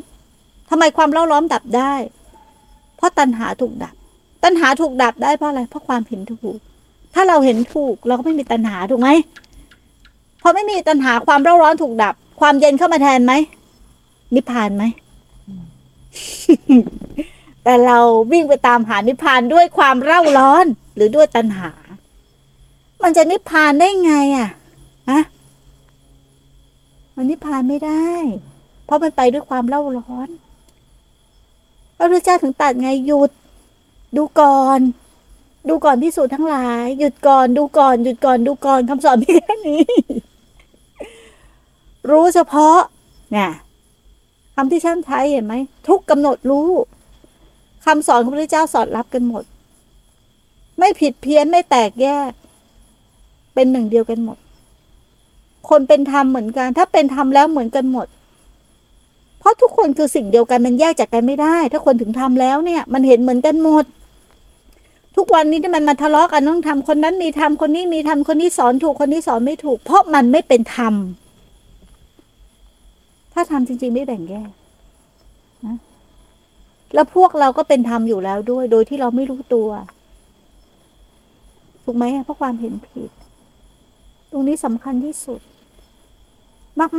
[0.69, 1.93] ทำไมความเร่าร้อนดับได้
[3.05, 3.93] ราะตัณหาถูกดับ
[4.43, 6.57] ตัณหาถูกดับได้เพราะอะไร เพราะความเห็นถูก
[7.13, 9.09] ถ้าเราเห็นถูก เราก็ไม่มีตัณหาถูกไหม
[10.41, 13.33] พอไม่มีตัณหาความเร่าร้อนถูกดับ ความเย็นเข้ามาแทนไหม
[14.35, 14.83] นิพพานไหม
[17.63, 17.97] แต่เรา
[18.31, 20.65] วิ่งไปตามหานิพพานด้วยความเร่าร้อน
[20.95, 21.71] หรือด้วยตัณหา
[23.03, 24.49] มันจะนิพพานได้ไงอะ
[25.09, 25.21] ฮะ
[27.15, 28.09] มันนิพพานไม่ได้
[28.85, 30.29] เพราะมันไปด้วยความเร่าร้อน
[31.97, 33.31] พระพุทธเจ้าถึงตัดไงหยุด
[34.17, 34.79] ดูก่อน
[35.69, 39.83] ดูก่อนพิสูจน์ทั้งหลาย หยุดก่อนดูก่อนหยุดก่อนดูก่อนคำสอนมีแค่นี้
[42.09, 42.77] รู้เฉพาะ
[43.31, 43.51] เนี่ย
[44.55, 45.53] คำที่ท่านใช้เห็นไหม
[45.87, 46.69] ทุกกำหนดรู้
[47.85, 49.43] คำสอนของพระพุทธเจ้าสอดรับกันหมด
[50.79, 52.31] ไม่ผิดเพี้ยนไม่แตกแยก
[53.53, 54.37] เป็นหนึ่งเดียวกันหมด
[55.69, 58.07] คนเป็นธรรมเหมือนกัน ถ้าเป็นธรรมแล้วเหมือนกันหมด
[59.45, 63.85] ราะทุกคนคือสิ่งเดียวกันมันแยกจากกันไม่ได้ ถ้าคนถึงทำแล้วเนี่ย มันเห็นเหมือนกันหมด
[65.15, 70.93] ทุกวันนี้ที่มันมาทะเลาะกันต้องทำคนนั้นมีทำคนนี้มีทำคนนี้สอนถูกคนนี้สอนไม่ถูก เพราะมันไม่เป็นธรรม
[73.33, 74.49] ถ้าทำจริง ๆ ไม่แบ่งแยก
[75.65, 75.77] นะ
[76.93, 79.69] แล้วพวกเราก็เป็นธรรมอยู่แล้วด้วย โดยที่เราไม่รู้ตัว
[81.83, 83.11] ถูกไหมเพราะความเห็นผิด
[84.31, 85.41] ตรงนี้สำคัญที่สุด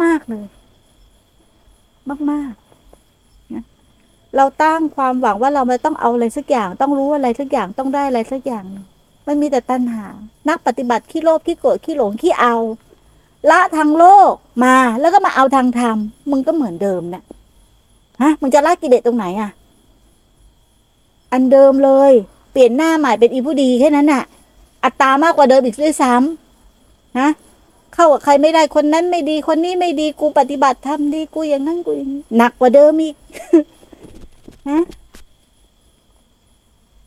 [0.03, 0.47] มาก ๆ เลย
[2.31, 3.65] มากๆนะ
[4.37, 8.85] เราตั้งความหวังว่าเราไม่ต้องเอาอะไรสักอย่าง ต้องรู้อะไรสักอย่างต้องได้อะไรสักอย่างหนึ่ง
[9.27, 10.07] มันมีแต่ตัณหา
[10.49, 12.55] นักปฏิบัติขี้โลภขี้โกรธขี้หลงขี้เอา
[13.51, 14.33] ละทางโลก
[14.65, 15.97] มาแล้วก็มาเอาทางธรรม
[16.31, 17.25] มึงก็เหมือนเดิมเนี่ย
[18.23, 19.51] ฮะมึงจะละกิเลสตรงไหนอะ
[21.33, 22.13] อันเดิมเลย
[22.53, 24.25] เปลี่ยนหน้าใหม่เป็นอีผู้ดีแค่นั้นน่ะ
[24.85, 27.29] อัตรามากกว่าเดิมอีกด้วยซ้ำฮะ
[27.97, 33.15] เข้ากับใครไม่ได้คนนั้นไม่ดีคนนี้ไม่ดีกูปฏิบัติทำดีกูอย่างนั้นกูอย่างนี้หนักกว่าเดิมอีก
[34.69, 34.83] ฮะ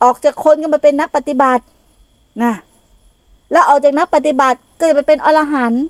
[0.03, 1.63] ออกจากคนก็มาเป็นนักปฏิบัติ
[2.43, 2.53] นะ
[3.51, 5.83] แล้วออกจากนักปฏิบัติก็จะไปเป็นอรหันต์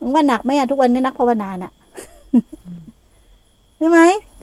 [0.00, 1.72] มึงว่าหนักไหมอะทุกวันนี้นักภาวนาน่ะ
[3.78, 4.00] ใช่ไหม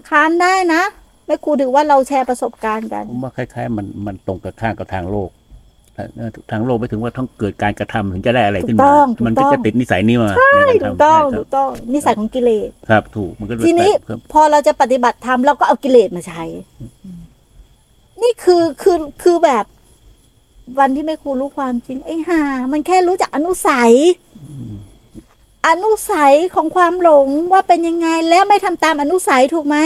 [0.10, 0.82] ค้านได้นะ
[1.26, 5.30] แม่ครูถือว่าเราแชร์ประสบการณ์กันผมว่าคล้าย ๆ มันมันตรงกับข้างกับทางโลก
[6.52, 16.44] ทางโลกไม่ถึงว่าต้องเกิดการกระทำถึงจะได้อะไรขึ้นถูกต้มาองถูกมันก็ต้องจะติดนิสัยนี้มาใช่ในการถูกทำต้องใช่คถูรับกต้องนิสัยของกิเลสครับ ถูกมันก็เลยทีนี้เพิ่มพอเราจะปฏิบัติธรรมเราก็เอากิเลสมาใช้
[18.24, 19.66] นี่คือคือคือแบบ
[20.80, 23.94] วันที่แม่ครูรู้ความจริง ไอ้ห่ามันแค่รู้จักอนุสัย
[25.68, 29.78] อนุสัยของความหลงว่าเป็นยังไงแล้วไม่ทำตามอนุสัยถูกไหม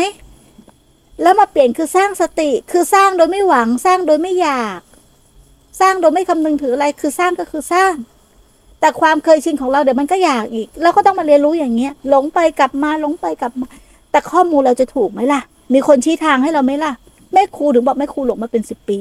[1.22, 4.80] แล้วมาเปลี่ยนคือสร้างสติคือสร้างโดยไม่หวังสร้างโดยไม่อยาก
[5.80, 7.94] สร้างโดยไม่คำนึงถืออะไรคือสร้างก็คือสร้าง
[8.80, 13.68] แต่ความเคยชินของเราเดี๋ยวมันก็อยากอีก เราก็ต้องมาเรียนรู้อย่างเงี้ย หลงไปกลับมาหลงไปกลับมา
[14.12, 15.42] แต่ข้อมูลเราจะถูกไหมล่ะ
[15.74, 16.92] มีคนชี้ทางให้เราไหมล่ะ
[17.34, 18.98] แม่ครูถึงบอกแม่ครูหลงมาเป็นสิบปี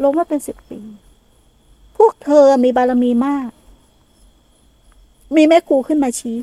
[0.00, 0.80] หลงมาเป็นสิบปี
[1.96, 3.48] พวกเธอมีบารมีมาก
[5.36, 6.38] มีแม่ครูขึ้นมาชี้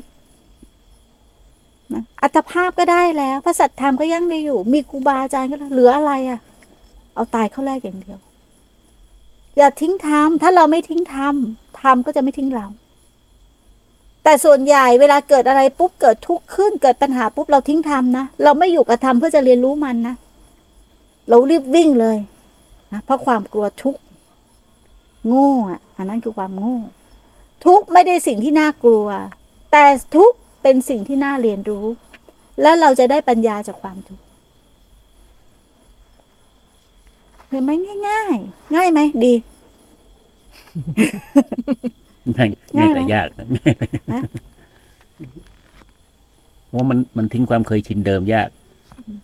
[1.94, 6.40] นะอัตภาพก็ได้แล้วพระสัตธรรมก็ยังได้อยู่ มีครูบาอาจารย์ก็เหลืออะไรอะ่ะ
[7.18, 8.18] เอาตายเข้าแรกอย่างเดียว
[9.56, 11.34] อย่าทิ้งธรรมถ้าเราไม่ทิ้งธรรม
[11.80, 12.66] ธรรมก็จะไม่ทิ้งเรา
[14.24, 20.14] แต่ส่วนใหญ่เวลาเกิดอะไรปุ๊บเกิดทุกข์ขึ้น เกิดปัญหาปุ๊บเราทิ้งธรรมนะเราไม่อยู่กับธรรมเพื่อจะเรียนรู้มันนะ
[21.28, 22.18] เรารีบวิ่งเลย
[22.92, 24.00] นะเพราะความกลัวทุกข์
[25.26, 26.78] โง่อะอันนั้นคือความโง่
[27.66, 29.06] ทุกข์ไม่ได้สิ่งที่น่ากลัว
[29.72, 29.84] แต่
[30.16, 31.86] ทุกข์เป็นสิ่งที่น่าเรียนรู้
[32.62, 34.24] แล้วเราจะได้ปัญญาจากความทุกข์
[37.50, 37.70] เห็นไหม
[38.08, 39.34] ง่ายๆ ง่ายไหมดี
[42.36, 43.26] ง่ายง่ายแต่ยาก
[44.12, 44.22] ฮะ
[46.68, 48.48] เพราะมันมันทิ้งความเคยชินเดิมยาก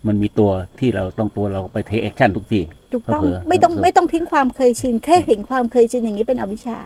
[0.06, 2.60] มันมีตัวที่เราต้องตัวเราไป take action ทุกที
[2.92, 6.78] ถูกต้องเผลอๆไม่ต้องเผลอๆไม่ต้องทิ้งความเคยชิน แค่เห็นความเคยชินอย่างนี้เป็นอวิชชา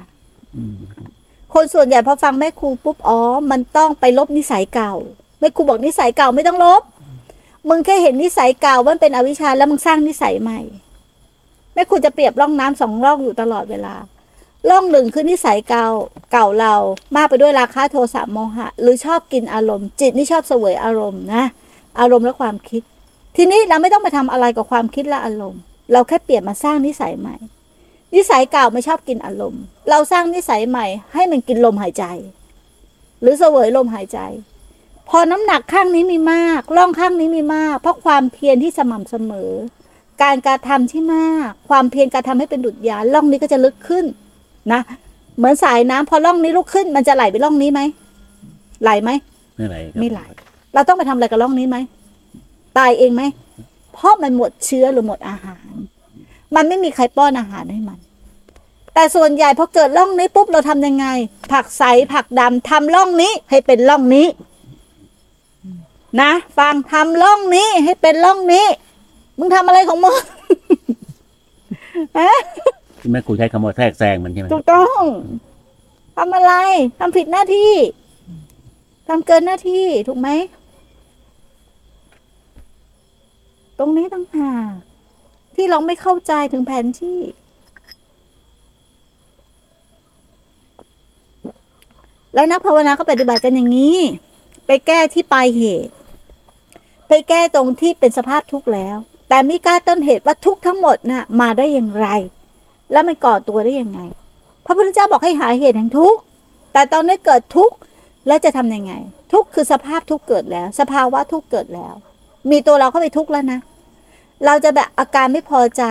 [0.57, 0.77] อืม
[1.55, 3.18] คนส่วนใหญ่พอฟังแม่ครูปุ๊บอ๋อ
[3.51, 4.92] มันต้องไปลบนิสัยเก่า
[5.40, 6.83] แม่ครูบอกนิสัยเก่าไม่ต้องลบ
[7.68, 13.94] มึงแค่เห็นนิสัยเก่าว่ามันเป็นอวิชชาแล้วมึงสร้างนิสัยใหม่แม่ครูจะเปรียบร่องน้ำสองร่องอยู่ตลอดเวลา
[14.70, 15.86] ร่องหนึ่งคือนิสัยเก่า
[16.32, 16.74] เก่าเรา
[17.16, 21.44] มากไปด้วยราคะโทสะโมหะ หรือชอบกินอารมณ์ จิตนี่ชอบเสวยอารมณ์นะ
[22.00, 22.82] อารมณ์และความคิด
[23.36, 25.60] ทีนี้เราไม่ต้องไปทำอะไรกับความคิดและอารมณ์
[25.92, 27.36] เราแค่เปลี่ยนมาสร้างนิสัยใหม่
[28.14, 32.04] นิสัยเก่าไม่ชอบกินอารมณ์ เราสร้างนิสัยใหม่ ให้มันกินลมหายใจ
[33.20, 34.18] หรือเสวยลมหายใจ
[35.08, 39.50] พอน้ำหนักข้างนี้มีมาก ร่องข้างนี้มีมาก เพราะความเพียรที่สม่ำเสมอ
[40.22, 44.04] การกระทำที่มาก ความเพียรการทำให้เป็นดุจยานร่องนี้ก็จะลึกขึ้น
[44.72, 44.81] นะ
[45.37, 47.81] เหมือนสายน้ำพอร่องนี้ลุกขึ้น มันจะไหลไปร่องนี้ไหม
[48.83, 49.11] ไหลไหม
[49.57, 50.20] ไม่ไหลครับไม่ไหล
[50.74, 51.76] เราต้องไปทำอะไรกับร่องนี้ไหม
[52.78, 53.22] ตายเองไหม
[53.92, 55.72] เพราะมันหมดเชื้อหรือหมดอาหาร
[56.54, 57.98] มันไม่มีใครป้อนอาหารให้มัน
[58.94, 61.07] แต่ส่วนใหญ่พอเกิดร่องนี้ปุ๊บเราทำยังไง
[61.52, 64.26] ผักใสผักดำทำร่องนี้ให้เป็นร่องนี้
[66.20, 68.66] นะ ฟังทำร่องนี้ให้เป็นร่องนี้
[69.38, 70.14] มึงทำอะไรของมึง
[72.18, 72.33] ฮะ
[73.01, 75.01] ที่แม่ครูใช้คำว่าแทรกแซงมันใช่ไหมถูกต้อง
[76.16, 76.53] ทำอะไร
[77.01, 77.72] ทำผิดหน้าที่
[79.09, 80.29] ทำเกินหน้าที่ถูกไหม
[83.79, 84.72] ตรงนี้ต้องหาก
[85.57, 87.20] ที่เราไม่เข้าใจถึงแผนที่
[92.35, 93.98] แล้วนักภาวนาก็ปฏิบัติกันอย่างนี้
[94.66, 95.92] ไปแก้ที่ปลายเหตุ
[97.09, 102.06] ไปแก้ตรงที่เป็นสภาพทุกข์แล้ว แต่ไม่กล้าต้นเหตุว่าทุกข์ทั้งหมดน่ะมาได้อย่างไร
[102.92, 104.00] แล้วมันก่อตัวได้ยังไง
[104.64, 106.20] พระพุทธเจ้าบอกให้หาเหตุแห่งทุกข์
[106.72, 107.76] แต่ตอนนี้เกิดทุกข์
[108.26, 108.92] แล้วจะทำยังไง
[109.32, 111.94] ทุกข์คือสภาพทุกข์เกิดแล้ว สภาวะทุกข์เกิดแล้ว
[112.50, 113.60] มีตัวเราเข้าไปทุกข์แล้วนะ
[114.44, 115.82] เราจะแบบอาการไม่พอใจ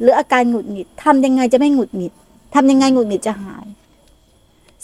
[0.00, 2.12] หรืออาการหงุดหงิดทำยังไงจะไม่หงุดหงิด
[2.54, 3.66] ทำยังไงหงุดหงิดจะหาย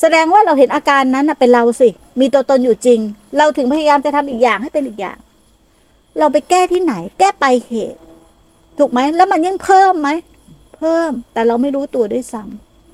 [0.01, 1.89] แสดงว่าเราเห็นอาการนั้นเป็นเราสิ
[2.21, 3.01] มีตัวตนอยู่จริง
[3.37, 5.19] เราถึงพยายามจะทำอีกอย่างให้เป็นอีกอย่าง
[6.19, 8.01] เราไปแก้ที่ไหน แก้ไปเหตุ
[8.79, 10.09] ถูกไหมแล้วมันยังเพิ่มไหม
[10.77, 12.43] เพิ่ม แต่เราไม่รู้ตัวด้วยซ้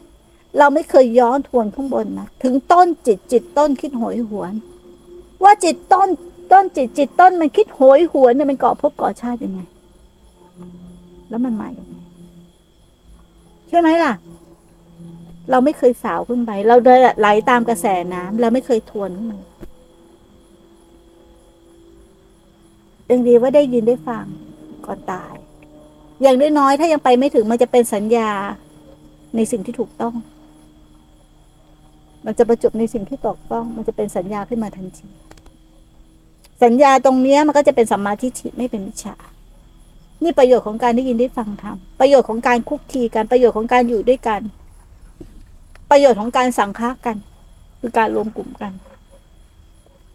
[0.02, 4.52] ำเราไม่เคยย้อนทวนข้างบนนะถึงต้นจิตจิตต้นคิดโหยหวน
[5.42, 6.08] ว่าจิตต้น
[6.52, 9.60] ต้นจิตจิตต้นมันคิดโหยหวนเนี่ยมันเกาะภพเกาะชาติยังไง
[11.28, 11.94] แล้วมันมาอย่างไง
[13.68, 14.12] ใช่ไหมล่ะ
[15.50, 19.38] เราไม่เคยสาวขึ้นไป เราเดินไหลตามกระแสน้ำเราไม่เคยทวนขึ้นมา
[23.10, 24.24] ยังดีว่าได้ยินได้ฟัง
[24.86, 25.34] ก่อนตาย
[26.22, 28.30] อย่างน้อยๆถ้ายังไปไม่ถึงมันจะเป็นสัญญา
[29.36, 30.14] ในสิ่งที่ถูกต้อง
[32.24, 35.08] มันจะประจบในสิ่งที่ถูกต้อง มันจะเป็นสัญญาขึ้นมาทันที
[36.64, 39.16] สัญญาตรงนี้มันก็จะเป็นสัมมาทิฏฐิไม่เป็นมิจฉา
[40.22, 44.40] นี่ประโยชน์ของการได้ยินได้ฟังธรรมประโยชน์ของการคุกคีกันประโยชน์ของการอยู่ด้วยกัน
[45.90, 47.16] ประโยชน์ของการสังฆากัน
[47.80, 48.72] คือการรวมกลุ่มกัน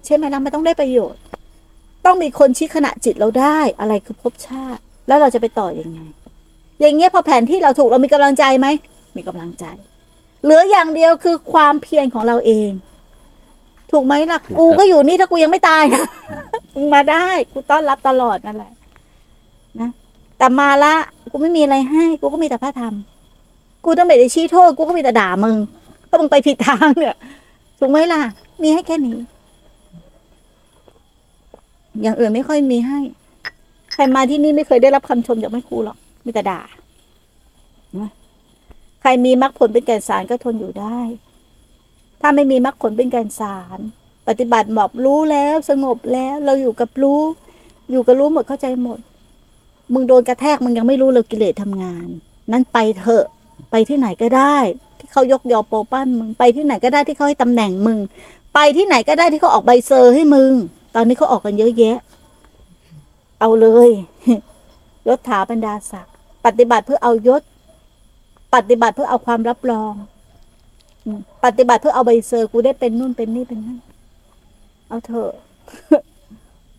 [0.06, 1.22] ใช่ไหมนะมันต้องได้ประโยชน์
[2.06, 6.00] ต้องมีคนชี้ขณะจิตเราได้ อะไรคือภพชาติ แล้วเราจะไปต่ออยังไง
[6.80, 8.68] อย่างเงี้ยพอแผนที่เราถูกเรามีกำลังใจไหม
[9.18, 9.66] มีกำลังใจ
[10.44, 12.70] เหลืออย่างเดียวคือความเพียรของเราเอง
[13.92, 16.04] ถูกไหมล่ะถูกครับกูก็อยู่นี่ถ้ากูยังไม่ตายนะ
[16.76, 18.72] มึงมาได้กูต้อนรับตลอดนั่นแหละ
[19.80, 19.90] นะ
[20.38, 20.96] แต่มาละ
[21.32, 22.94] กูไม่มีอะไรให้ กูก็มีแต่พระธรรม
[23.86, 25.58] กูต้องไม่ได้ชี้โทษ กูก็มีแต่ด่ามึง
[26.10, 27.16] ก็มึงไปผิดทางเนี่ย
[27.80, 28.22] ถูกไหมล่ะ
[28.64, 29.18] มีให้แค่นี้
[32.02, 33.00] อย่างอื่นไม่ค่อยมีให้
[33.94, 36.62] ใครมาที่นี่ไม่เคยได้รับคำชมจากแม่ครูหรอกมีแต่ด่า
[39.02, 41.00] ใครมีมรรคผลเป็นแก่นสารก็ทนอยู่ได้
[42.22, 43.80] ถ้าไม่มีมรรคผลเป็นแก่นสาร
[44.28, 47.22] ปฏิบัติบอกรู้แล้วสงบแล้ว เราอยู่กับรู้
[47.92, 49.00] อยู่กับรู้หมดเข้าใจหมด
[49.94, 52.08] มึงโดนกระแทกมึงยังไม่รู้เลยกิเลสทำงาน
[52.52, 53.26] นั้นไปเถอะ
[53.72, 54.58] ไปที่ไหนก็ได้
[55.00, 57.98] ที่เขายกยอโปปั้นมึงไปที่ไหนก็ได้ที่เขาให้ตำแหน่งมึง
[58.54, 60.52] ไปที่ไหนก็ได้ที่เขาออกใบเซอร์ให้มึง
[60.96, 61.98] ตอนนี้เขาออกกันเยอะแยะ
[63.40, 63.90] เอาเลย
[65.08, 66.14] ยศถาบรรดาศักดิ์
[66.46, 67.42] ปฏิบัติเพื่อเอายศ
[68.56, 69.94] ปฏิบัติเพื่อเอาความรับรอง
[71.44, 73.80] ปฏิบัติเพื่อเอาใบเซอร์กูได้เป็นนู่นเป็นนี่เป็นนั่น
[74.88, 75.32] เอาเถอะ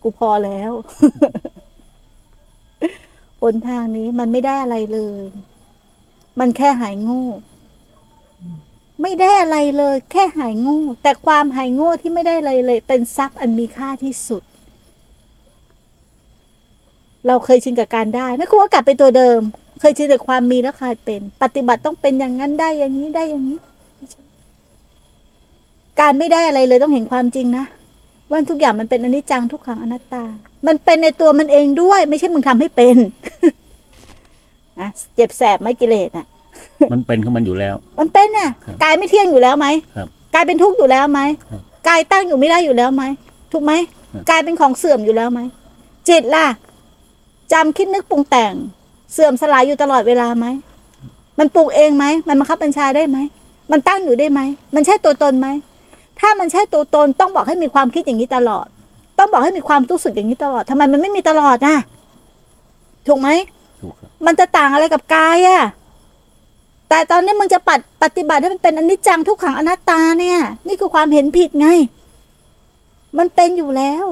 [0.03, 0.72] กูพอแล้ว
[3.42, 5.22] บนทางนี้มันไม่ได้อะไรเลย
[6.40, 7.25] มันแค่หายโง่
[9.02, 14.42] ไม่ได้อะไรเลย แค่หายโง่แต่ความหายโง่ที่ไม่ได้อะไรเลย เป็นทรัพย์อันมีค่าที่สุด
[17.26, 19.40] เราเคยชินกับการได้ไม่ควรว่ากลับไปตัวเดิม
[19.80, 23.58] เคยชินกับความมีแล้วคลายเป็น ปฏิบัติต้องเป็นอย่างนั้นได้อย่างนี้ได้อย่างนี้
[26.00, 27.64] การไม่ได้อะไรเลยต้องเห็นความจริงนะ
[28.30, 30.24] ว่าทุกอย่างมันเป็นอนิจจังทุกขังอนัตตา
[30.66, 32.96] มันเป็นในตัวมันเองด้วย ไม่ใช่มึงทำให้เป็น
[34.80, 36.26] นะเจ็บแสบไหมกิเลสอะ
[36.92, 41.20] มันเป็นของมันอยู่แล้ว มันเป็นน่ะครับกายไม่เที่ยงอยู่แล้วไหมครับกายเป็นทุกข์อยู่แล้วไหม
[41.51, 43.03] ครับกายตั้งอยู่ไม่ได้อยู่แล้วไหม
[43.53, 43.72] ถูกไหม
[44.12, 45.40] ครับกายเป็นของเสื่อมอยู่แล้วไหม
[46.09, 46.46] จิตล่ะ
[47.53, 48.55] จำคิดนึกปรุงแต่ง
[49.12, 50.46] เสื่อมสลายอยู่ตลอดเวลาไหม
[51.38, 53.18] มันปรุงเองไหมมันบังคับบัญชาได้ไหม
[53.72, 54.40] มันตั้งอยู่ได้ไหม
[54.75, 55.48] มันใช่ตัวตนไหม
[56.20, 58.66] ถ้ามันใช่ตัวตนต้องบอกให้มีความคิดอย่างนี้ตลอด
[59.18, 61.77] ต้องบอกให้มีความรู้สึกอย่างนี้ตลอดทำไมมันไม่มีตลอดน่ะ
[63.07, 63.29] ถูกไหม
[63.83, 65.61] ถูกครับ มันจะต่างอะไรกับกายอะ
[66.92, 71.68] แต่ตอนนี้มึงจะปัดปฏิบัติให้มันเป็นอนิจจังทุกขังอนัตตาเนี่ย นี่คือความเห็นผิดไง
[73.18, 74.05] มันเป็นอยู่แล้ว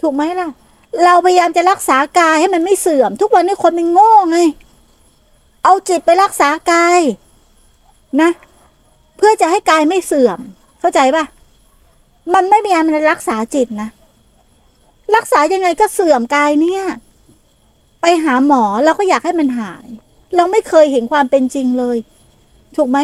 [0.00, 0.48] ถูกไหมล่ะ
[1.04, 4.38] เราพยายามจะรักษากายให้มันไม่เสื่อม ทุกวันนี้คนมันโง่ไง
[5.64, 7.00] เอาจิตไปรักษากาย
[8.20, 8.30] นะ
[9.16, 10.38] เพื่อจะให้กายไม่เสื่อม
[10.80, 11.24] เข้าใจป่ะ
[12.34, 13.88] มันไม่มีอะไรรักษาจิตนะ
[15.16, 16.82] รักษายังไงก็เสื่อมกายเนี่ย
[18.00, 19.86] ไปหาหมอเราก็อยากให้มันหาย
[20.36, 21.96] เราไม่เคยเห็นความเป็นจริงเลย
[22.76, 22.98] ถูกไหม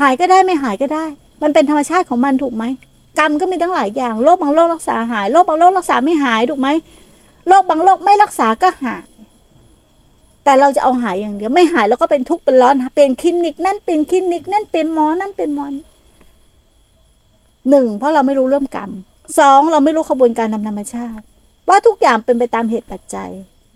[0.00, 1.04] หายก็ได้ไม่หายก็ได้
[1.42, 2.64] มันเป็นธรรมชาติของมันถูกไหม
[3.18, 6.68] กรรมก็มีตั้งหลายอย่าง โรคบางโรครักษาหาย โรคบางโรครักษาไม่หายถูกไหม
[7.48, 9.04] โรคบางโรคไม่รักษาก็หาย
[10.44, 15.74] แต่เราจะเอาหายอย่างเดียว ไม่หายแล้วก็เป็นทุกข์เป็นร้อน เป็นคลินิกนั่นเป็นคลินิกนั่นเป็นหมอ นั่นเป็นหมอน
[17.70, 18.90] หนึ่งเพราะเราไม่รู้เรื่องกรรม
[19.38, 21.24] สองเราไม่รู้ขบวนการทำธรรมชาติ
[21.68, 23.30] ว่าทุกอย่างเป็นไปตามเหตุปัจจัย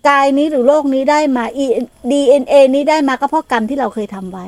[0.07, 1.45] กายนี้หรือโลกนี้ได้มา
[2.11, 4.47] DNA นี้ได้มาก็เพราะกรรมที่เราเคยทำไว้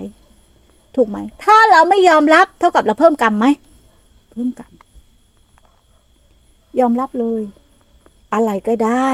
[0.96, 3.46] ถูกไหม ถ้าเราไม่ยอมรับเท่ากับเราเพิ่มกรรมไหม
[4.32, 4.72] เพิ่มกรรม
[6.80, 7.42] ยอมรับเลย
[8.34, 9.10] อะไรก็ได้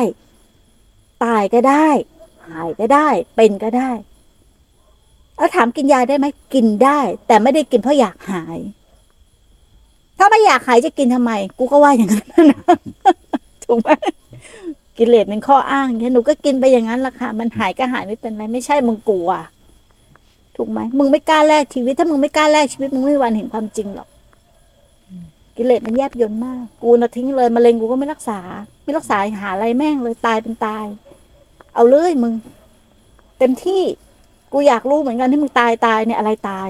[1.23, 1.88] ตายก็ได้
[2.49, 3.91] หายก็ได้ เป็นก็ได้
[5.38, 8.60] แล้วถามกินยาได้ไหมกินได้ แต่ไม่ได้กินเพราะอยากหาย
[10.17, 12.62] ถ้าไม่อยากหายจะกินทำไม กูก็ว่าอย่างนั้นนะ
[13.65, 13.89] ถูกไหม
[14.97, 19.30] กิเลสเป็นข้ออ้างเงี้ยหนูก็กินไปอย่างนั้นละค่ะ มันหายก็หายไม่เป็นไร ไม่ใช่มึงกลัว
[20.56, 24.08] ถูกไหมมึงไม่กล้าแลกชีวิต ถ้ามึงไม่กล้าแลกชีวิตมึงไม่วันเห็นความจริงหรอก
[25.58, 28.39] กิเลสมันแยบยนต์มาก กูน่ะทิ้งเลยมะเร็งกูก็ไม่รักษา
[28.84, 30.86] ไม่รักษาหาอะไรแม่งเลยตายเป็นตาย
[31.75, 32.34] เอาเลยมึง
[33.39, 33.82] เต็มที่
[34.54, 36.69] กูอยากรู้เหมือนกันที่มึงตายตายเนี่ยอะไรตาย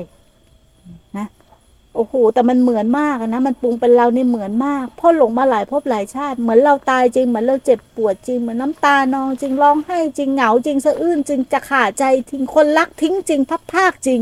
[1.95, 14.19] โอ้โห แต่มันเหมือนมากนะ มันปรุงเป็นเรานี่เหมือนมากพราะหลงมาหลายภพหลายชาติ เหมือนเราตายจริง เหมือนเราเจ็บปวดจริง เหมือนน้ำตานองจริง ร้องไห้จริง เหงาจริง สะอื้นจริง จะขาดใจทิ้ง คนรักทิ้งจริง พับภาคจริง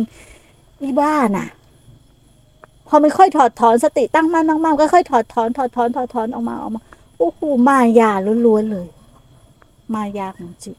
[0.81, 1.47] นี่บ้าน่ะ
[2.87, 6.81] พอไม่ค่อยถอดถอนสติตั้งมั่นตั้งมั่นก็ค่อยถอดถอน ถอดถอน ถอดถอนออกมาออกมา
[7.17, 8.11] โอ้โห มายา
[8.45, 8.87] ล้วนๆเลย
[9.93, 10.77] มายาของจิต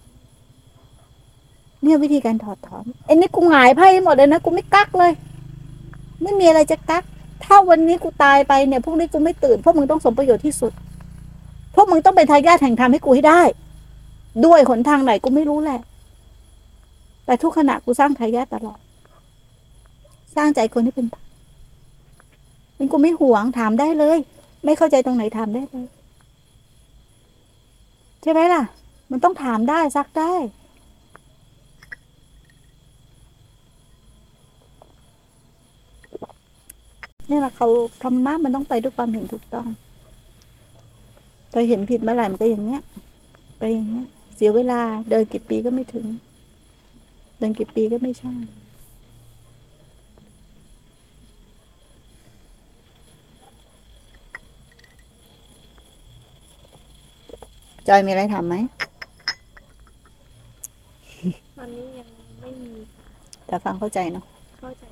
[1.82, 5.12] เนี่ยวิธีการถอดถอนไอ้นี่กูหงายไพ่หมดเลยนะ กูไม่กักเลย
[6.22, 7.04] ไม่มีอะไรจะกัก
[7.44, 10.72] ถ้าวันนี้กูตายไปเนี่ยพรุ่งนี้กูไม่ตื่นพวกมึงต้องสมประโยชน์ที่สุด
[11.74, 13.42] พวกมึงต้องเป็นทายาทแห่งธรรมให้กูให้ได้
[14.46, 15.80] ด้วยหนทางไหนกูไม่รู้แหละ
[17.26, 18.78] แต่ทุกขณะกูสร้างทายาทตลอด
[20.34, 21.24] สร้างใจคนที่เป็นธรรม
[22.78, 24.18] มันกูไม่ห่วงถามได้เลย
[24.64, 25.86] ไม่เข้าใจตรงไหนถามได้เลย
[28.22, 28.62] ใช่ไหมล่ะ
[29.10, 30.34] มันต้องถามได้ซักได้
[37.30, 37.68] นี่ยแหละเขา
[38.02, 39.66] ธรรมะมันต้องไปด้วยความเห็นถูกต้อง
[41.52, 42.82] พอเห็นผิดเมื่อไหร่มันก็อย่างเงี้ย
[43.58, 46.06] ไปอย่างเงี้ย เสียเวลา เดินกี่ปีก็ไม่ถึง
[47.38, 48.32] เดินกี่ปีก็ไม่ใช่
[57.88, 58.56] จอยมีอะไรทำไหม
[61.58, 62.08] ตอนนี้ยัง
[62.40, 62.72] ไม่มี
[63.46, 64.24] แต่ฟังเข้าใจเนาะ
[64.60, 64.84] เข้าใจ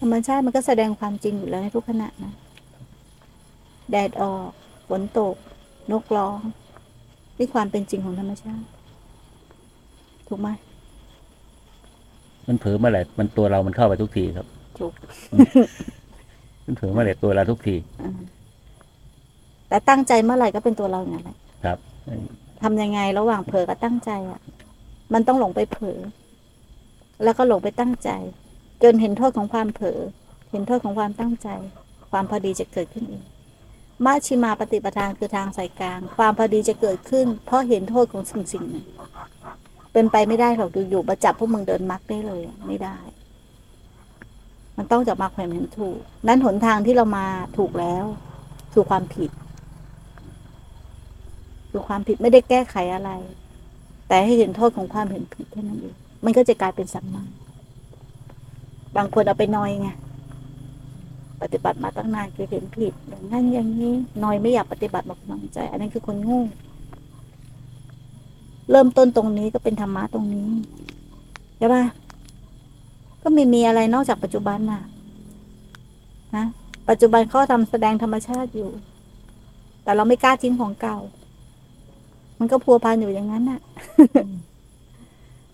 [0.00, 2.34] ธรรมชาติมันก็แสดงความจริงอยู่แล้วในทุกขณะนะ
[3.90, 4.48] แดดออก
[4.88, 5.36] ฝนตก
[5.92, 6.38] นกร้อง
[7.38, 8.66] นี่ความเป็นจริงของธรรมชาติ
[10.28, 10.48] ถูกไหม
[12.48, 14.46] มันเผลอเมื่อไหร่มันตัวเรามันเข้าไปทุกทีครับ
[14.78, 14.92] ถูก
[16.64, 18.12] มันเผลอเมื่อไหร่ตัวเราทุกทีอ่า
[19.68, 21.78] แต่ตั้งใจเมื่อไหร่ก็เป็นตัวเราอย่างนั้นแหละครับ
[22.62, 24.40] ทำยังไงระหว่างเผลอกับตั้งใจอะ
[25.12, 25.98] มันต้องหลงไปเผลอ
[27.24, 28.10] แล้วก็หลงไปตั้งใจ
[28.82, 30.00] จนเห็นโทษของความเผลอ
[30.50, 31.48] เห็นโทษของความตั้งใจ
[32.10, 33.24] ความพอดีจะเกิดขึ้นเอง
[34.04, 38.86] มัชชิมาปฏิปทานคือทางสายกลาง ความพอดีจะเกิดขึ้น เพราะเห็นโทษของสิ่งสิ่งหนึ่ง
[39.92, 42.96] เป็นไปไม่ได้หรอกอยู่ๆมาจับพวกมึงเดินมักได้เลย ไม่ได้
[44.76, 47.26] มันต้องจากมาความเห็นถูก นั้นหนทางที่เรามา
[47.58, 48.04] ถูกแล้ว
[48.72, 49.30] คือความผิด
[51.70, 53.10] คือความผิดไม่ได้แก้ไขอะไร
[54.08, 57.22] แต่ให้เห็นโทษของความเห็นผิดแค่นั้นเองมันก็จะกลายเป็นสัมมา
[58.96, 59.88] บางคนเอาไปนอยไง
[61.42, 66.40] ปฏิบัติมาตั้งนานคือเห็นผิดอย่างนั้นอย่างนี้นอยไม่อยากปฏิบัติมากำลังใจ อันนั้นคือคนโงู
[68.70, 70.48] เริ่มต้นตรงนี้ก็เป็นธรรมะตรงนี้
[71.58, 71.84] ใช่ปะ
[73.22, 74.82] ก็ไม่มีอะไรนอกจากปัจจุบันน่ะ
[76.36, 76.46] นะ
[76.88, 78.70] ปัจจุบันเขาทำแสดงธรรมชาติอยู่
[79.82, 80.98] แต่เราไม่กล้าทิ้งของเก่า
[82.38, 83.60] มันก็พัวพันอยู่อย่างนั้นน่ะ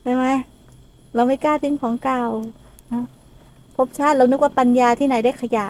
[0.02, 0.24] ใช่ไหม
[1.14, 2.24] เราไม่กล้าทิ้งของเก่า
[2.92, 3.04] นะ
[3.76, 5.66] ภพชาติเรานึกว่าปัญญาที่ไหนได้ขยะ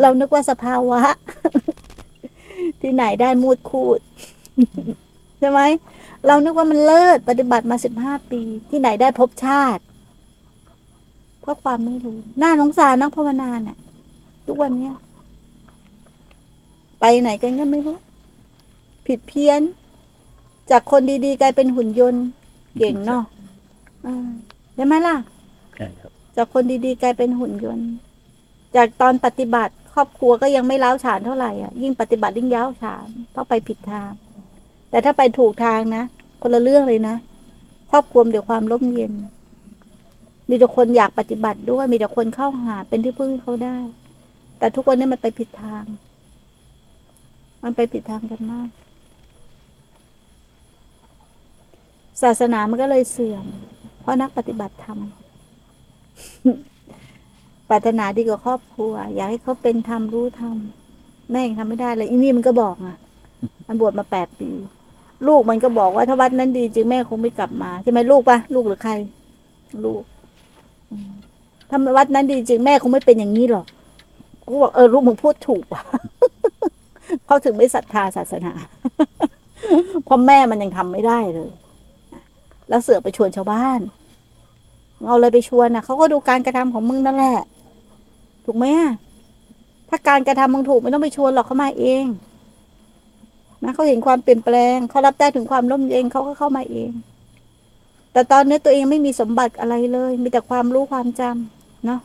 [0.00, 1.02] เรานึกว่าสภาวะ
[2.80, 4.00] ที่ไหนได้มูดคูด
[5.38, 5.60] ใช่ไหม
[6.26, 9.82] เรานึกว่ามันเลิศปฏิบัติมาสิบห้าปี ที่ไหนได้ภพชาติ
[11.40, 13.78] เพราะความไม่รู้น่าสงสารนักภาวนาเนี่ย
[14.46, 14.94] ทุกวันเนี้ย
[17.00, 17.96] ไปไหนกันก็ไม่รู้
[19.06, 19.60] ผิดเพี้ยน
[20.70, 22.24] จากคนดีๆ กลายเป็นหุ่นยนต์
[22.78, 23.24] เก่งเนาะ
[24.06, 24.28] อ่า
[24.74, 25.16] ใช่ไหมล่ะ
[25.76, 27.90] ใช่ครับ จากคนดีๆ กลายเป็นหุ่นยนต์
[28.76, 34.10] จากตอนปฏิบัติครอบครัวก็ยังไม่ล้าฉานเท่าไหร่อะยิ่งปฏิบัติยิ่งย้าวฉานเพราะไปผิดทาง
[34.90, 36.04] แต่ถ้าไปถูกทางนะ
[36.42, 37.16] คนละเรื่องเลยนะ
[37.90, 39.12] ครอบครัวมีแต่ความร่มเย็น
[40.48, 43.76] มีแต่คนอยากปฏิบัติด้วย มีแต่คนเข้าหาเป็นที่พึ่งให้เขาได้
[44.58, 45.84] แต่ทุกวันนี้มันไปผิดทาง
[47.62, 48.68] มันไปผิดทางกันมาก
[52.22, 53.46] ศาสนามันก็เลยเสื่อม
[54.00, 54.98] เพราะนักปฏิบัติธรรม
[57.68, 60.56] ปรารถนาดีกว่าครอบครัว อยากให้เขาเป็นธรรมรู้ธรรม
[61.30, 62.96] แม่ยังทำไม่ได้เลยอีนี่มันก็บอกอะ
[63.66, 64.50] มันบวชมาแปดปี
[65.28, 68.92] ลูกมันก็บอกว่าถ้าวัดนั้นดีจริงแม่คงไม่กลับมาใช่ไหมลูกปะลูกหรือใคร
[69.84, 70.02] ลูก
[70.90, 71.10] อืม
[71.70, 73.66] ถ้าวัดนั้นดีจริงแม่คงไม่เป็นอย่างนี้หรอก
[74.46, 75.82] กูบอกเออลูกมึงพูดถูกว่ะ
[77.24, 78.52] เขาถึงไม่ศรัทธาศาสนา
[80.04, 81.50] เพราะแม่มันยังทำไม่ได้เลย
[82.68, 83.80] แล้วเสือกไปชวนชาวบ้าน
[85.06, 87.38] เอาเลยไปชวนนะเขาก็ดูการกระทำของมึงนั่นแหละ
[88.44, 88.66] ถูกไหม
[89.88, 92.04] ถ้าการกระทำมึงถูกไม่ต้องไปชวนหรอกเขามาเอง
[93.64, 96.90] นะเขาเห็นความเปลี่ยนแปลงเขารับได้ถึงความร่มเย็นเขาก็เข้ามาเอง
[98.12, 102.00] แต่ตอนนี้ตัวเองไม่มีสมบัติอะไรเลย มีแต่ความรู้ความจำเนาะ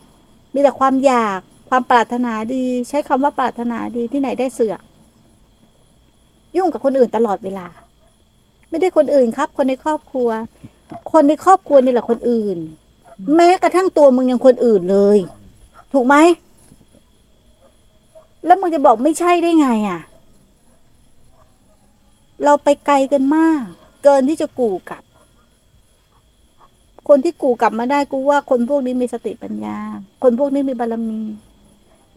[0.54, 1.40] มีแต่ความอยาก
[1.70, 4.82] ความปรารถนาดี ใช้คำว่าปรารถนาดีที่ไหนได้เสือก
[6.56, 7.68] ยุ่งกับคนอื่นตลอดเวลา
[8.70, 10.30] ไม่ได้คนอื่นครับ คนในครอบครัว
[11.12, 12.58] คนในครอบครัวนี่แหละคนอื่น
[13.36, 15.18] แม้กระทั่งตัวมึงยังคนอื่นเลย
[15.94, 16.16] ถูกไหม
[18.46, 20.02] แล้วมึงจะบอกไม่ใช่ได้ไงอะ
[22.44, 23.64] เราไปไกลกันมาก
[24.04, 25.04] เกินที่จะกูกลับ
[27.08, 29.78] คนที่กูกลับมาได้กูว่าคนพวกนี้มีสติปัญญา
[30.24, 31.22] คนพวกนี้มีบารมี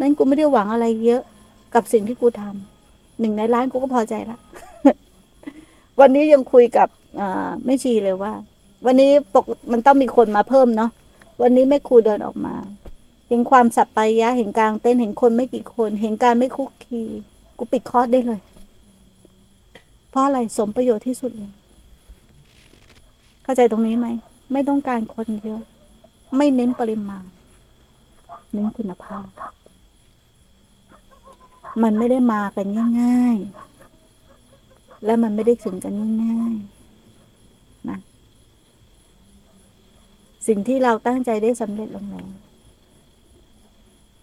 [0.00, 1.22] นั้นกูไม่ได้หวังอะไรเยอะ
[1.74, 4.38] กับสิ่งที่กูทำหนึ่งในล้านกูก็พอใจละ
[6.00, 6.88] วันนี้ยังคุยกับ
[7.20, 8.32] อ่าแม่ชีเลยว่า
[8.86, 10.90] วันนี้ปกมันต้องมีคนมาเพิ่มเนาะ
[11.42, 12.54] วันนี้แม่ครูเดินออกมา
[13.28, 17.00] เห็นความสัปปยะ เห็นกลางเต้นเห็นคนไม่กี่คน เห็นการไม่คุกคี
[17.58, 18.40] กูปิดคอร์สได้เลย
[20.10, 21.52] เพราะอะไรสมประโยชน์ที่สุดเลย
[23.42, 24.06] เข้าใจตรงนี้ไหม
[24.52, 25.62] ไม่ต้องการคนเยอะ
[26.36, 27.24] ไม่เน้นปริมาณ
[28.52, 29.26] เน้นคุณภาพ
[31.82, 32.66] มันไม่ได้มากัน
[33.00, 37.98] ง่ายๆและมันไม่ได้ถึงกันง่ายๆนะ
[40.46, 42.28] สิ่งที่เราตั้งใจได้สำเร็จลงแล้ว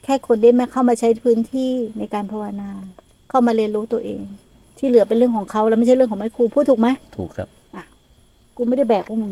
[0.04, 2.70] แค่คนได้มาเข้ามาใช้พื้นที่ในการภาวนา
[3.30, 4.22] เข้ามาเรียนรู้ตัวเอง
[4.78, 6.88] ที่เหลือเป็นเรื่องของเขาแล้วไม่ใช่เรื่องของแม่ครูพูดถูกไหม
[7.18, 7.50] ถูกครับ
[8.56, 9.32] กูไม่ได้แบกพวกมึง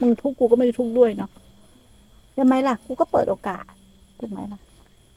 [0.00, 1.30] มึงทุกข์กูก็ไม่ได้ทุกข์ด้วยเนาะ
[2.34, 3.64] ใช่ไหมล่ะ กูก็เปิดโอกาส
[4.20, 4.60] ถูกไหมล่ะ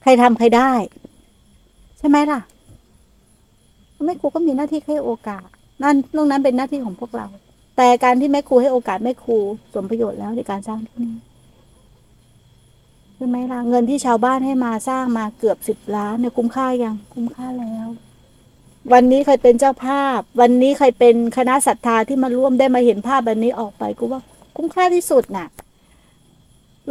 [0.02, 0.72] ใครทำใครได้
[2.00, 2.40] ใช่ไหมล่ะ
[4.06, 5.48] แม่ครูก็มีหน้าที่ให้โอกาส
[5.84, 7.28] นั่นตรงนั้นเป็นหน้าที่ของพวกเรา
[7.78, 9.38] แต่การที่แม่ครูให้โอกาสแม่ครู
[9.74, 11.16] สมประโยชน์แล้วในการสร้างที่นี่
[13.16, 17.88] ใช่ไหมล่ะเงินที่ชาวบ้านให้มาสร้างมาเกือบสิบล้านเนี่ยคุ้มค่ายังคุ้มค่าแล้ว
[18.94, 24.22] วันนี้ใครเป็นเจ้าภาพ วันนี้ใครเป็นคณะศรัทธาที่มาร่วมได้มาเห็นภาพแบบนี้ออกไปกูว่า
[24.56, 25.48] คุ้มค่าที่สุดน่ะ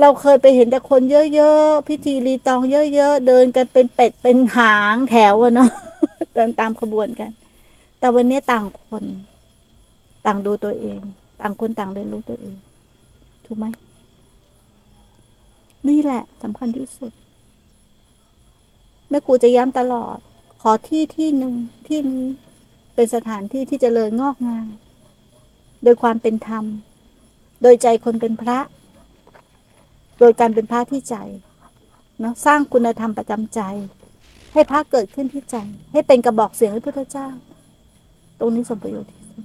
[0.00, 1.02] เราเคยไปเห็นแต่คน
[1.34, 2.60] เยอะๆพิธีรีตอง
[2.94, 5.70] เยอะๆเดินกันเป็นเป็ดเป็นหางแถวอะเนาะ
[6.34, 7.30] เดินตามขบวนกัน
[7.98, 9.04] แต่วันนี้ต่างคน
[10.26, 10.98] ต่างดูตัวเอง
[11.40, 12.56] ต่างคนต่างเรียนรู้ตัวเอง
[13.44, 13.66] ถูกไหม
[15.88, 17.12] นี่แหละสำคัญที่สุด
[19.08, 20.18] แม่ครูจะย้ำตลอด
[20.62, 21.54] ขอที่ที่หนึ่ง
[21.88, 22.26] ที่นี้
[22.94, 24.66] เป็นสถานที่ที่จเจริญงอกงาม
[25.82, 26.64] โดยความเป็นธรรม
[27.62, 28.58] โดยใจคนเป็นพระ
[30.18, 31.16] โดยการเป็นพระที่ใจ
[32.20, 33.60] เนาะสร้างคุณธรรมประจำใจ
[34.52, 35.56] ให้พระเกิดขึ้นที่ใจ
[35.92, 37.28] ให้เป็นกระบอกเสียงให้พุทธเจ้า
[38.38, 39.44] ตรงนี้สมประโยชน์ที่สุด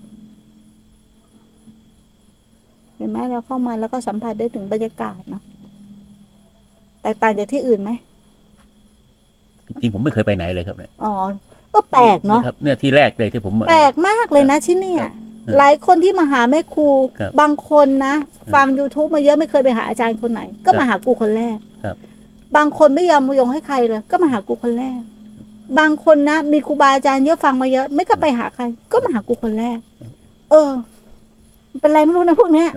[2.91, 5.42] เห็นไหมเราเข้ามาแล้วก็สัมผัสได้ถึงบรรยากาศเนาะ
[7.02, 7.92] แตกต่างจากที่อื่นไหม
[9.68, 11.14] จริงๆผมไม่เคยไปไหนเลยครับเนี่ยอ๋อ
[11.74, 15.06] ก็แปลกเนาะครับเนี่ยที่แรกเลยที่ผมแปลกมากเลยนะที่เนี่ย
[15.58, 16.88] หลายคนที่มาหาแม่ครู
[17.20, 18.14] ครับบางคนนะ
[18.54, 21.96] ฟัง youtube มาเยอะไม่เคยไปหาอาจารย์คนไหน ก็มาหากูคนแรกครับ
[22.56, 25.00] บางคนไม่ยอมมายงให้ใครเลย ก็มาหากูคนแรก
[25.80, 29.78] บางคนนะมีครูบาอาจารย์เยอะฟังมาเยอะ ไม่ก็ไปหาใคร ก็มาหากูคนแรก
[30.52, 30.70] เออ
[31.01, 31.01] มัน
[31.80, 32.70] เป็นไรไม่รู้นะพวกเนี้ย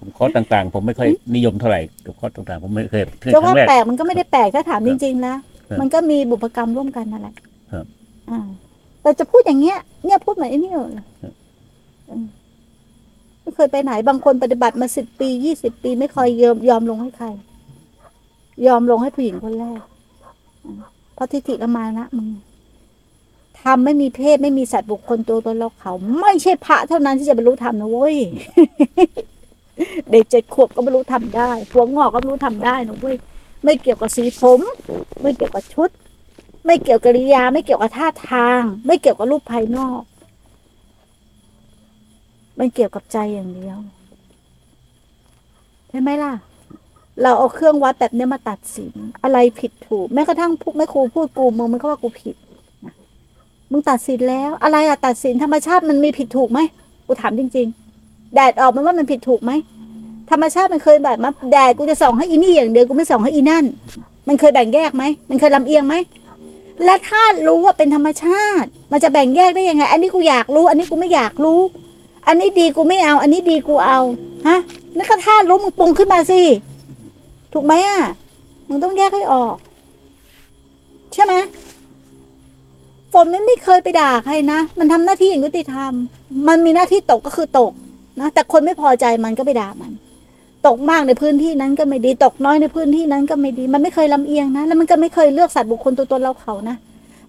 [0.00, 7.34] ผมคอร์สต่างๆ ผมไม่ค่อยนิยมเท่าไหร่กับคอร์สต่างๆ ผมไม่เคยคจะรั้ว่างแรกแปลกมันก็ไม่ได้แปลกถ้าถามคจรับริงๆแล้วครับมันก็มีบุพกรรมร่วมกันนั่นแหละ
[7.72, 7.86] ครับ
[8.30, 8.40] อ่า
[9.02, 11.34] แต่จะพูดอย่างเงี้ย เนี่ยพูดเหมือนไอ้นี่เลยครับ
[12.10, 12.26] อืม
[13.40, 17.28] ไม่เคยไปไหนบางคนปฏิบัติมาสิบปียี่สิบปีไม่เคยยอมยอมลงให้ใคร
[18.66, 19.80] ยอมลงให้ผู้หญิงคนแรก
[20.64, 20.74] อ่า
[21.14, 22.28] เพราะทิฏฐิละมานะมึง
[23.64, 28.16] ทำไม่มีเพศไม่มีสัตว์บุคคลตัวตนเราเขา ไม่ใช่พระเท่านั้นที่จะบรรลุธรรมนะเว้ย
[30.10, 33.16] เด็กเจ็ดขวบก็บรรลุธรรมได้หัวงอกก็บรรลุธรรมได้นะเว้ย
[33.64, 34.60] ไม่เกี่ยวกับสีผม
[35.22, 35.90] ไม่เกี่ยวกับชุด
[36.66, 40.02] ไม่เกี่ยวกับริยา ไม่เกี่ยวกับท่าทาง ไม่เกี่ยวกับรูปภายนอก
[42.58, 43.78] มันเกี่ยวกับใจอย่างเดียว
[45.90, 46.34] ใช่ไหมล่ะ
[47.22, 48.92] เราเอาเครื่องวัดแบบนี้มาตัดสิน
[49.22, 52.36] อะไรผิดถูก แม้กระทั่งพวกแม่ครูพูดกูมึงมันก็ว่ากูผิด
[53.70, 56.58] มึงตัดสินแล้ว อะไรอะตัดสินธรรมชาติมันมีผิดถูกไหม
[57.06, 57.66] กูถามจริง
[58.00, 59.52] ๆ แดดออกมันว่ามันผิดถูกไหม
[60.30, 63.64] ธรรมชาติมันเคยแบบมาแดดกูจะส่องให้อีนี่อย่างเดียวกูไม่ส่องให้อีนั่น
[64.28, 65.94] มันเคยแบ่งแยกไหมมันเคยลำเอียงไหม
[66.84, 71.60] และถ้ารู้ว่าเป็นธรรมชาติ มันจะแบ่งแยกได้ยังไง อันนี้กูอยากรู้ อันนี้กูไม่อยากรู้
[72.26, 73.98] อันนี้ดีกูไม่เอา อันนี้ดีกูเอา
[74.48, 74.58] ฮะ
[74.96, 76.40] นั่นก็ถ้ารู้มึงปรุงขึ้นมาสิ
[77.52, 78.00] ถูกไหมอะ
[78.68, 79.54] มึงต้องแยกให้ออก
[81.12, 81.34] ใช่ไหม
[83.14, 85.92] ฝนมันไม่เคยไปด่าใครนะ มันทำหน้าที่อย่างยุติธรรม
[86.48, 87.72] มันมีหน้าที่ตกก็คือตก
[88.20, 89.92] นะ แต่คนไม่พอใจมันก็ไปด่ามัน
[90.66, 96.76] ตกมากในพื้นที่นั้นก็ไม่ดี ตกน้อยในพื้นที่นั้นก็ไม่ดี มันไม่เคยลำเอียงนะ แล้วมันก็ไม่เคยเลือกสัตว์บุคคลตัวตนเราเขานะ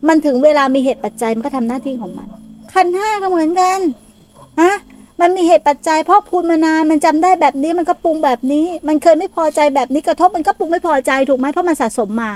[0.07, 2.27] มันถึงเวลามีเหตุปัจจัยมันก็ทำหน้าที่ของมัน
[2.73, 3.79] ขันห้าก็เหมือนกัน
[4.61, 4.73] ฮะ
[5.21, 12.31] มันมีเหตุปัจจัยเพราะพูดมานานมันจำได้แบบนี้มันก็ปรุงแบบนี้ มันเคยไม่พอใจแบบนี้กระทบมันก็ปรุงไม่พอใจถูกไหมเพราะมันสะสมมา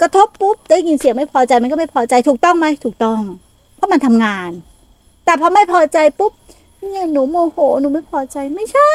[0.00, 3.20] กระทบปุ๊บได้ยินเสียงไม่พอใจมันก็ไม่พอใจถูกต้องไหมถูกต้อง
[3.74, 4.50] เพราะมันทำงาน
[5.24, 6.32] แต่พอไม่พอใจปุ๊บ
[6.78, 8.92] เนี่ยหนูโมโหหนูไม่พอใจไม่ใช่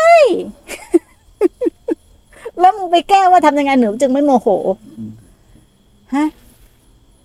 [2.60, 4.47] แล้วมึงไปแก้ว่าทำยังไงหนูจึงไม่โมโห
[6.16, 6.28] ฮะ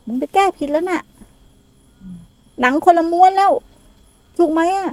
[0.07, 1.03] มึงไปแก้ผิดแล้วน่ะ
[2.61, 3.53] หนังคนละม้วนแล้ว
[4.39, 4.91] ถูกไหมอะ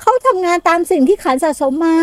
[0.00, 1.96] เขาทำงานตามสิ่งที่ขันสะสมมา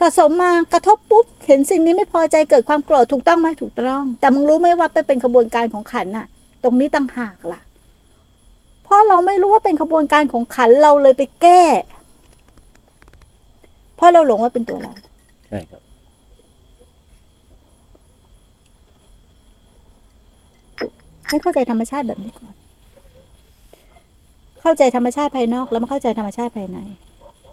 [0.00, 6.26] สะสมมากระทบปุ๊บเห็นสิ่งนี้ไม่พอใจเกิดความโกรธถูกต้องไหมถูกต้อง แต่มึงรู้ไหมว่าไปเป็นขบวนการของขันน่ะ
[6.62, 7.60] ตรงนี้ต่างหากล่ะ
[8.84, 11.62] เพราะเราไม่รู้ว่าเป็นขบวนการของขันเราเลยไปแก้
[13.96, 14.92] เพราะเราหลงว่าเป็นตัวเรา
[15.48, 15.82] ใช่ครับ
[21.28, 22.54] ให้เข้าใจธรรมชาติแบบนี้ก่อน
[24.60, 26.78] เข้าใจธรรมชาติภายนอก แล้วมาเข้าใจธรรมชาติภายใน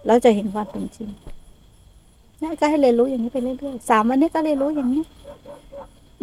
[0.07, 1.09] เราจะเห็นความเป็นจริง
[2.43, 5.03] นี่ก็ให้เรียนรู้อย่างนี้ไปเรื่อยๆสามวันนี้ก็เรียนรู้อย่างนี้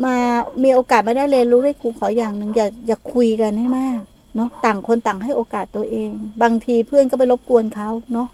[0.05, 0.17] มา
[0.63, 4.01] มีโอกาสมาได้เรียนรู้ด้วยครูขออย่างหนึ่งอย่าอย่าคุยกันให้มาก
[4.37, 6.11] เนาะต่างคนต่างให้โอกาสตัวเอง
[6.43, 8.29] บางทีเพื่อนก็ไปรบกวนเขาเนาะ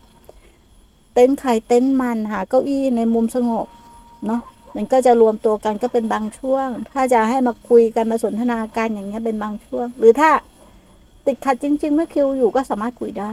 [1.15, 3.67] เต็นท์ใครเต็นท์มันหาเก้าอี้ในมุมสงบ
[4.27, 4.41] เนาะ
[4.77, 10.31] มันก็จะรวมตัวกันก็เป็นบางช่วง ถ้าจะให้มาคุยกันมาสนทนาการอย่างเงี้ยเป็นบางช่วง หรือถ้า
[11.27, 13.31] ติดขัดจริงๆไม่คิวอยู่ก็สามารถคุยได้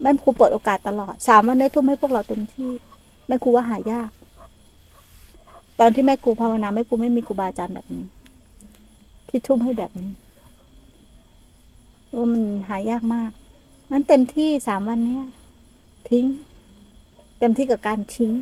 [0.00, 2.70] แม่ครูเปิดโอกาสตลอดสามวันนี้ทุ่มให้พวกเราเต็มที่
[3.26, 4.10] แม่ครูว่าหายาก
[5.80, 8.04] ตอนที่แม่ครูภาวนาแม่ครูไม่มีครูบาอาจารย์แบบนี้
[9.28, 10.10] ที่ทุ่มให้แบบนี้
[12.14, 13.30] ว่ามันหายากมาก
[13.90, 15.24] นั้นเต็มที่สามวันเนี้ย
[16.10, 16.26] ทิ้ง
[17.38, 18.32] เต็มที่กับการทิ้ง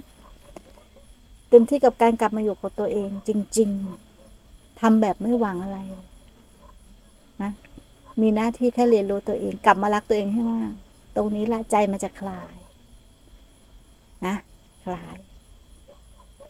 [1.50, 3.70] เต็มที่กับการกลับมาอยู่กับตัวเอง จริง
[4.24, 5.78] ๆทำแบบไม่หวังอะไร
[7.42, 7.52] นะ
[8.20, 10.72] มีหน้าที่แค่เรียนรู้ตัวเอง กลับมารักตัวเองให้มาก
[11.16, 12.52] ตรงนี้ละใจมันจะคลาย
[14.26, 14.36] นะ
[14.84, 15.16] คลาย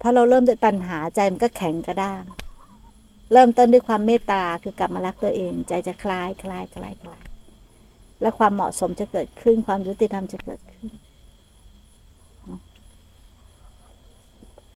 [0.00, 2.22] พอเราเริ่มด้วยตัณหาใจมันก็แข็งกระด้าง
[3.32, 7.22] เริ่มต้นด้วยความเมตตาคือกลับมารักตัวเอง ใจจะคลายคลายคลายคลาย
[8.22, 10.90] และความเหมาะสมจะเกิดขึ้นความยุติธรรมจะเกิดขึ้น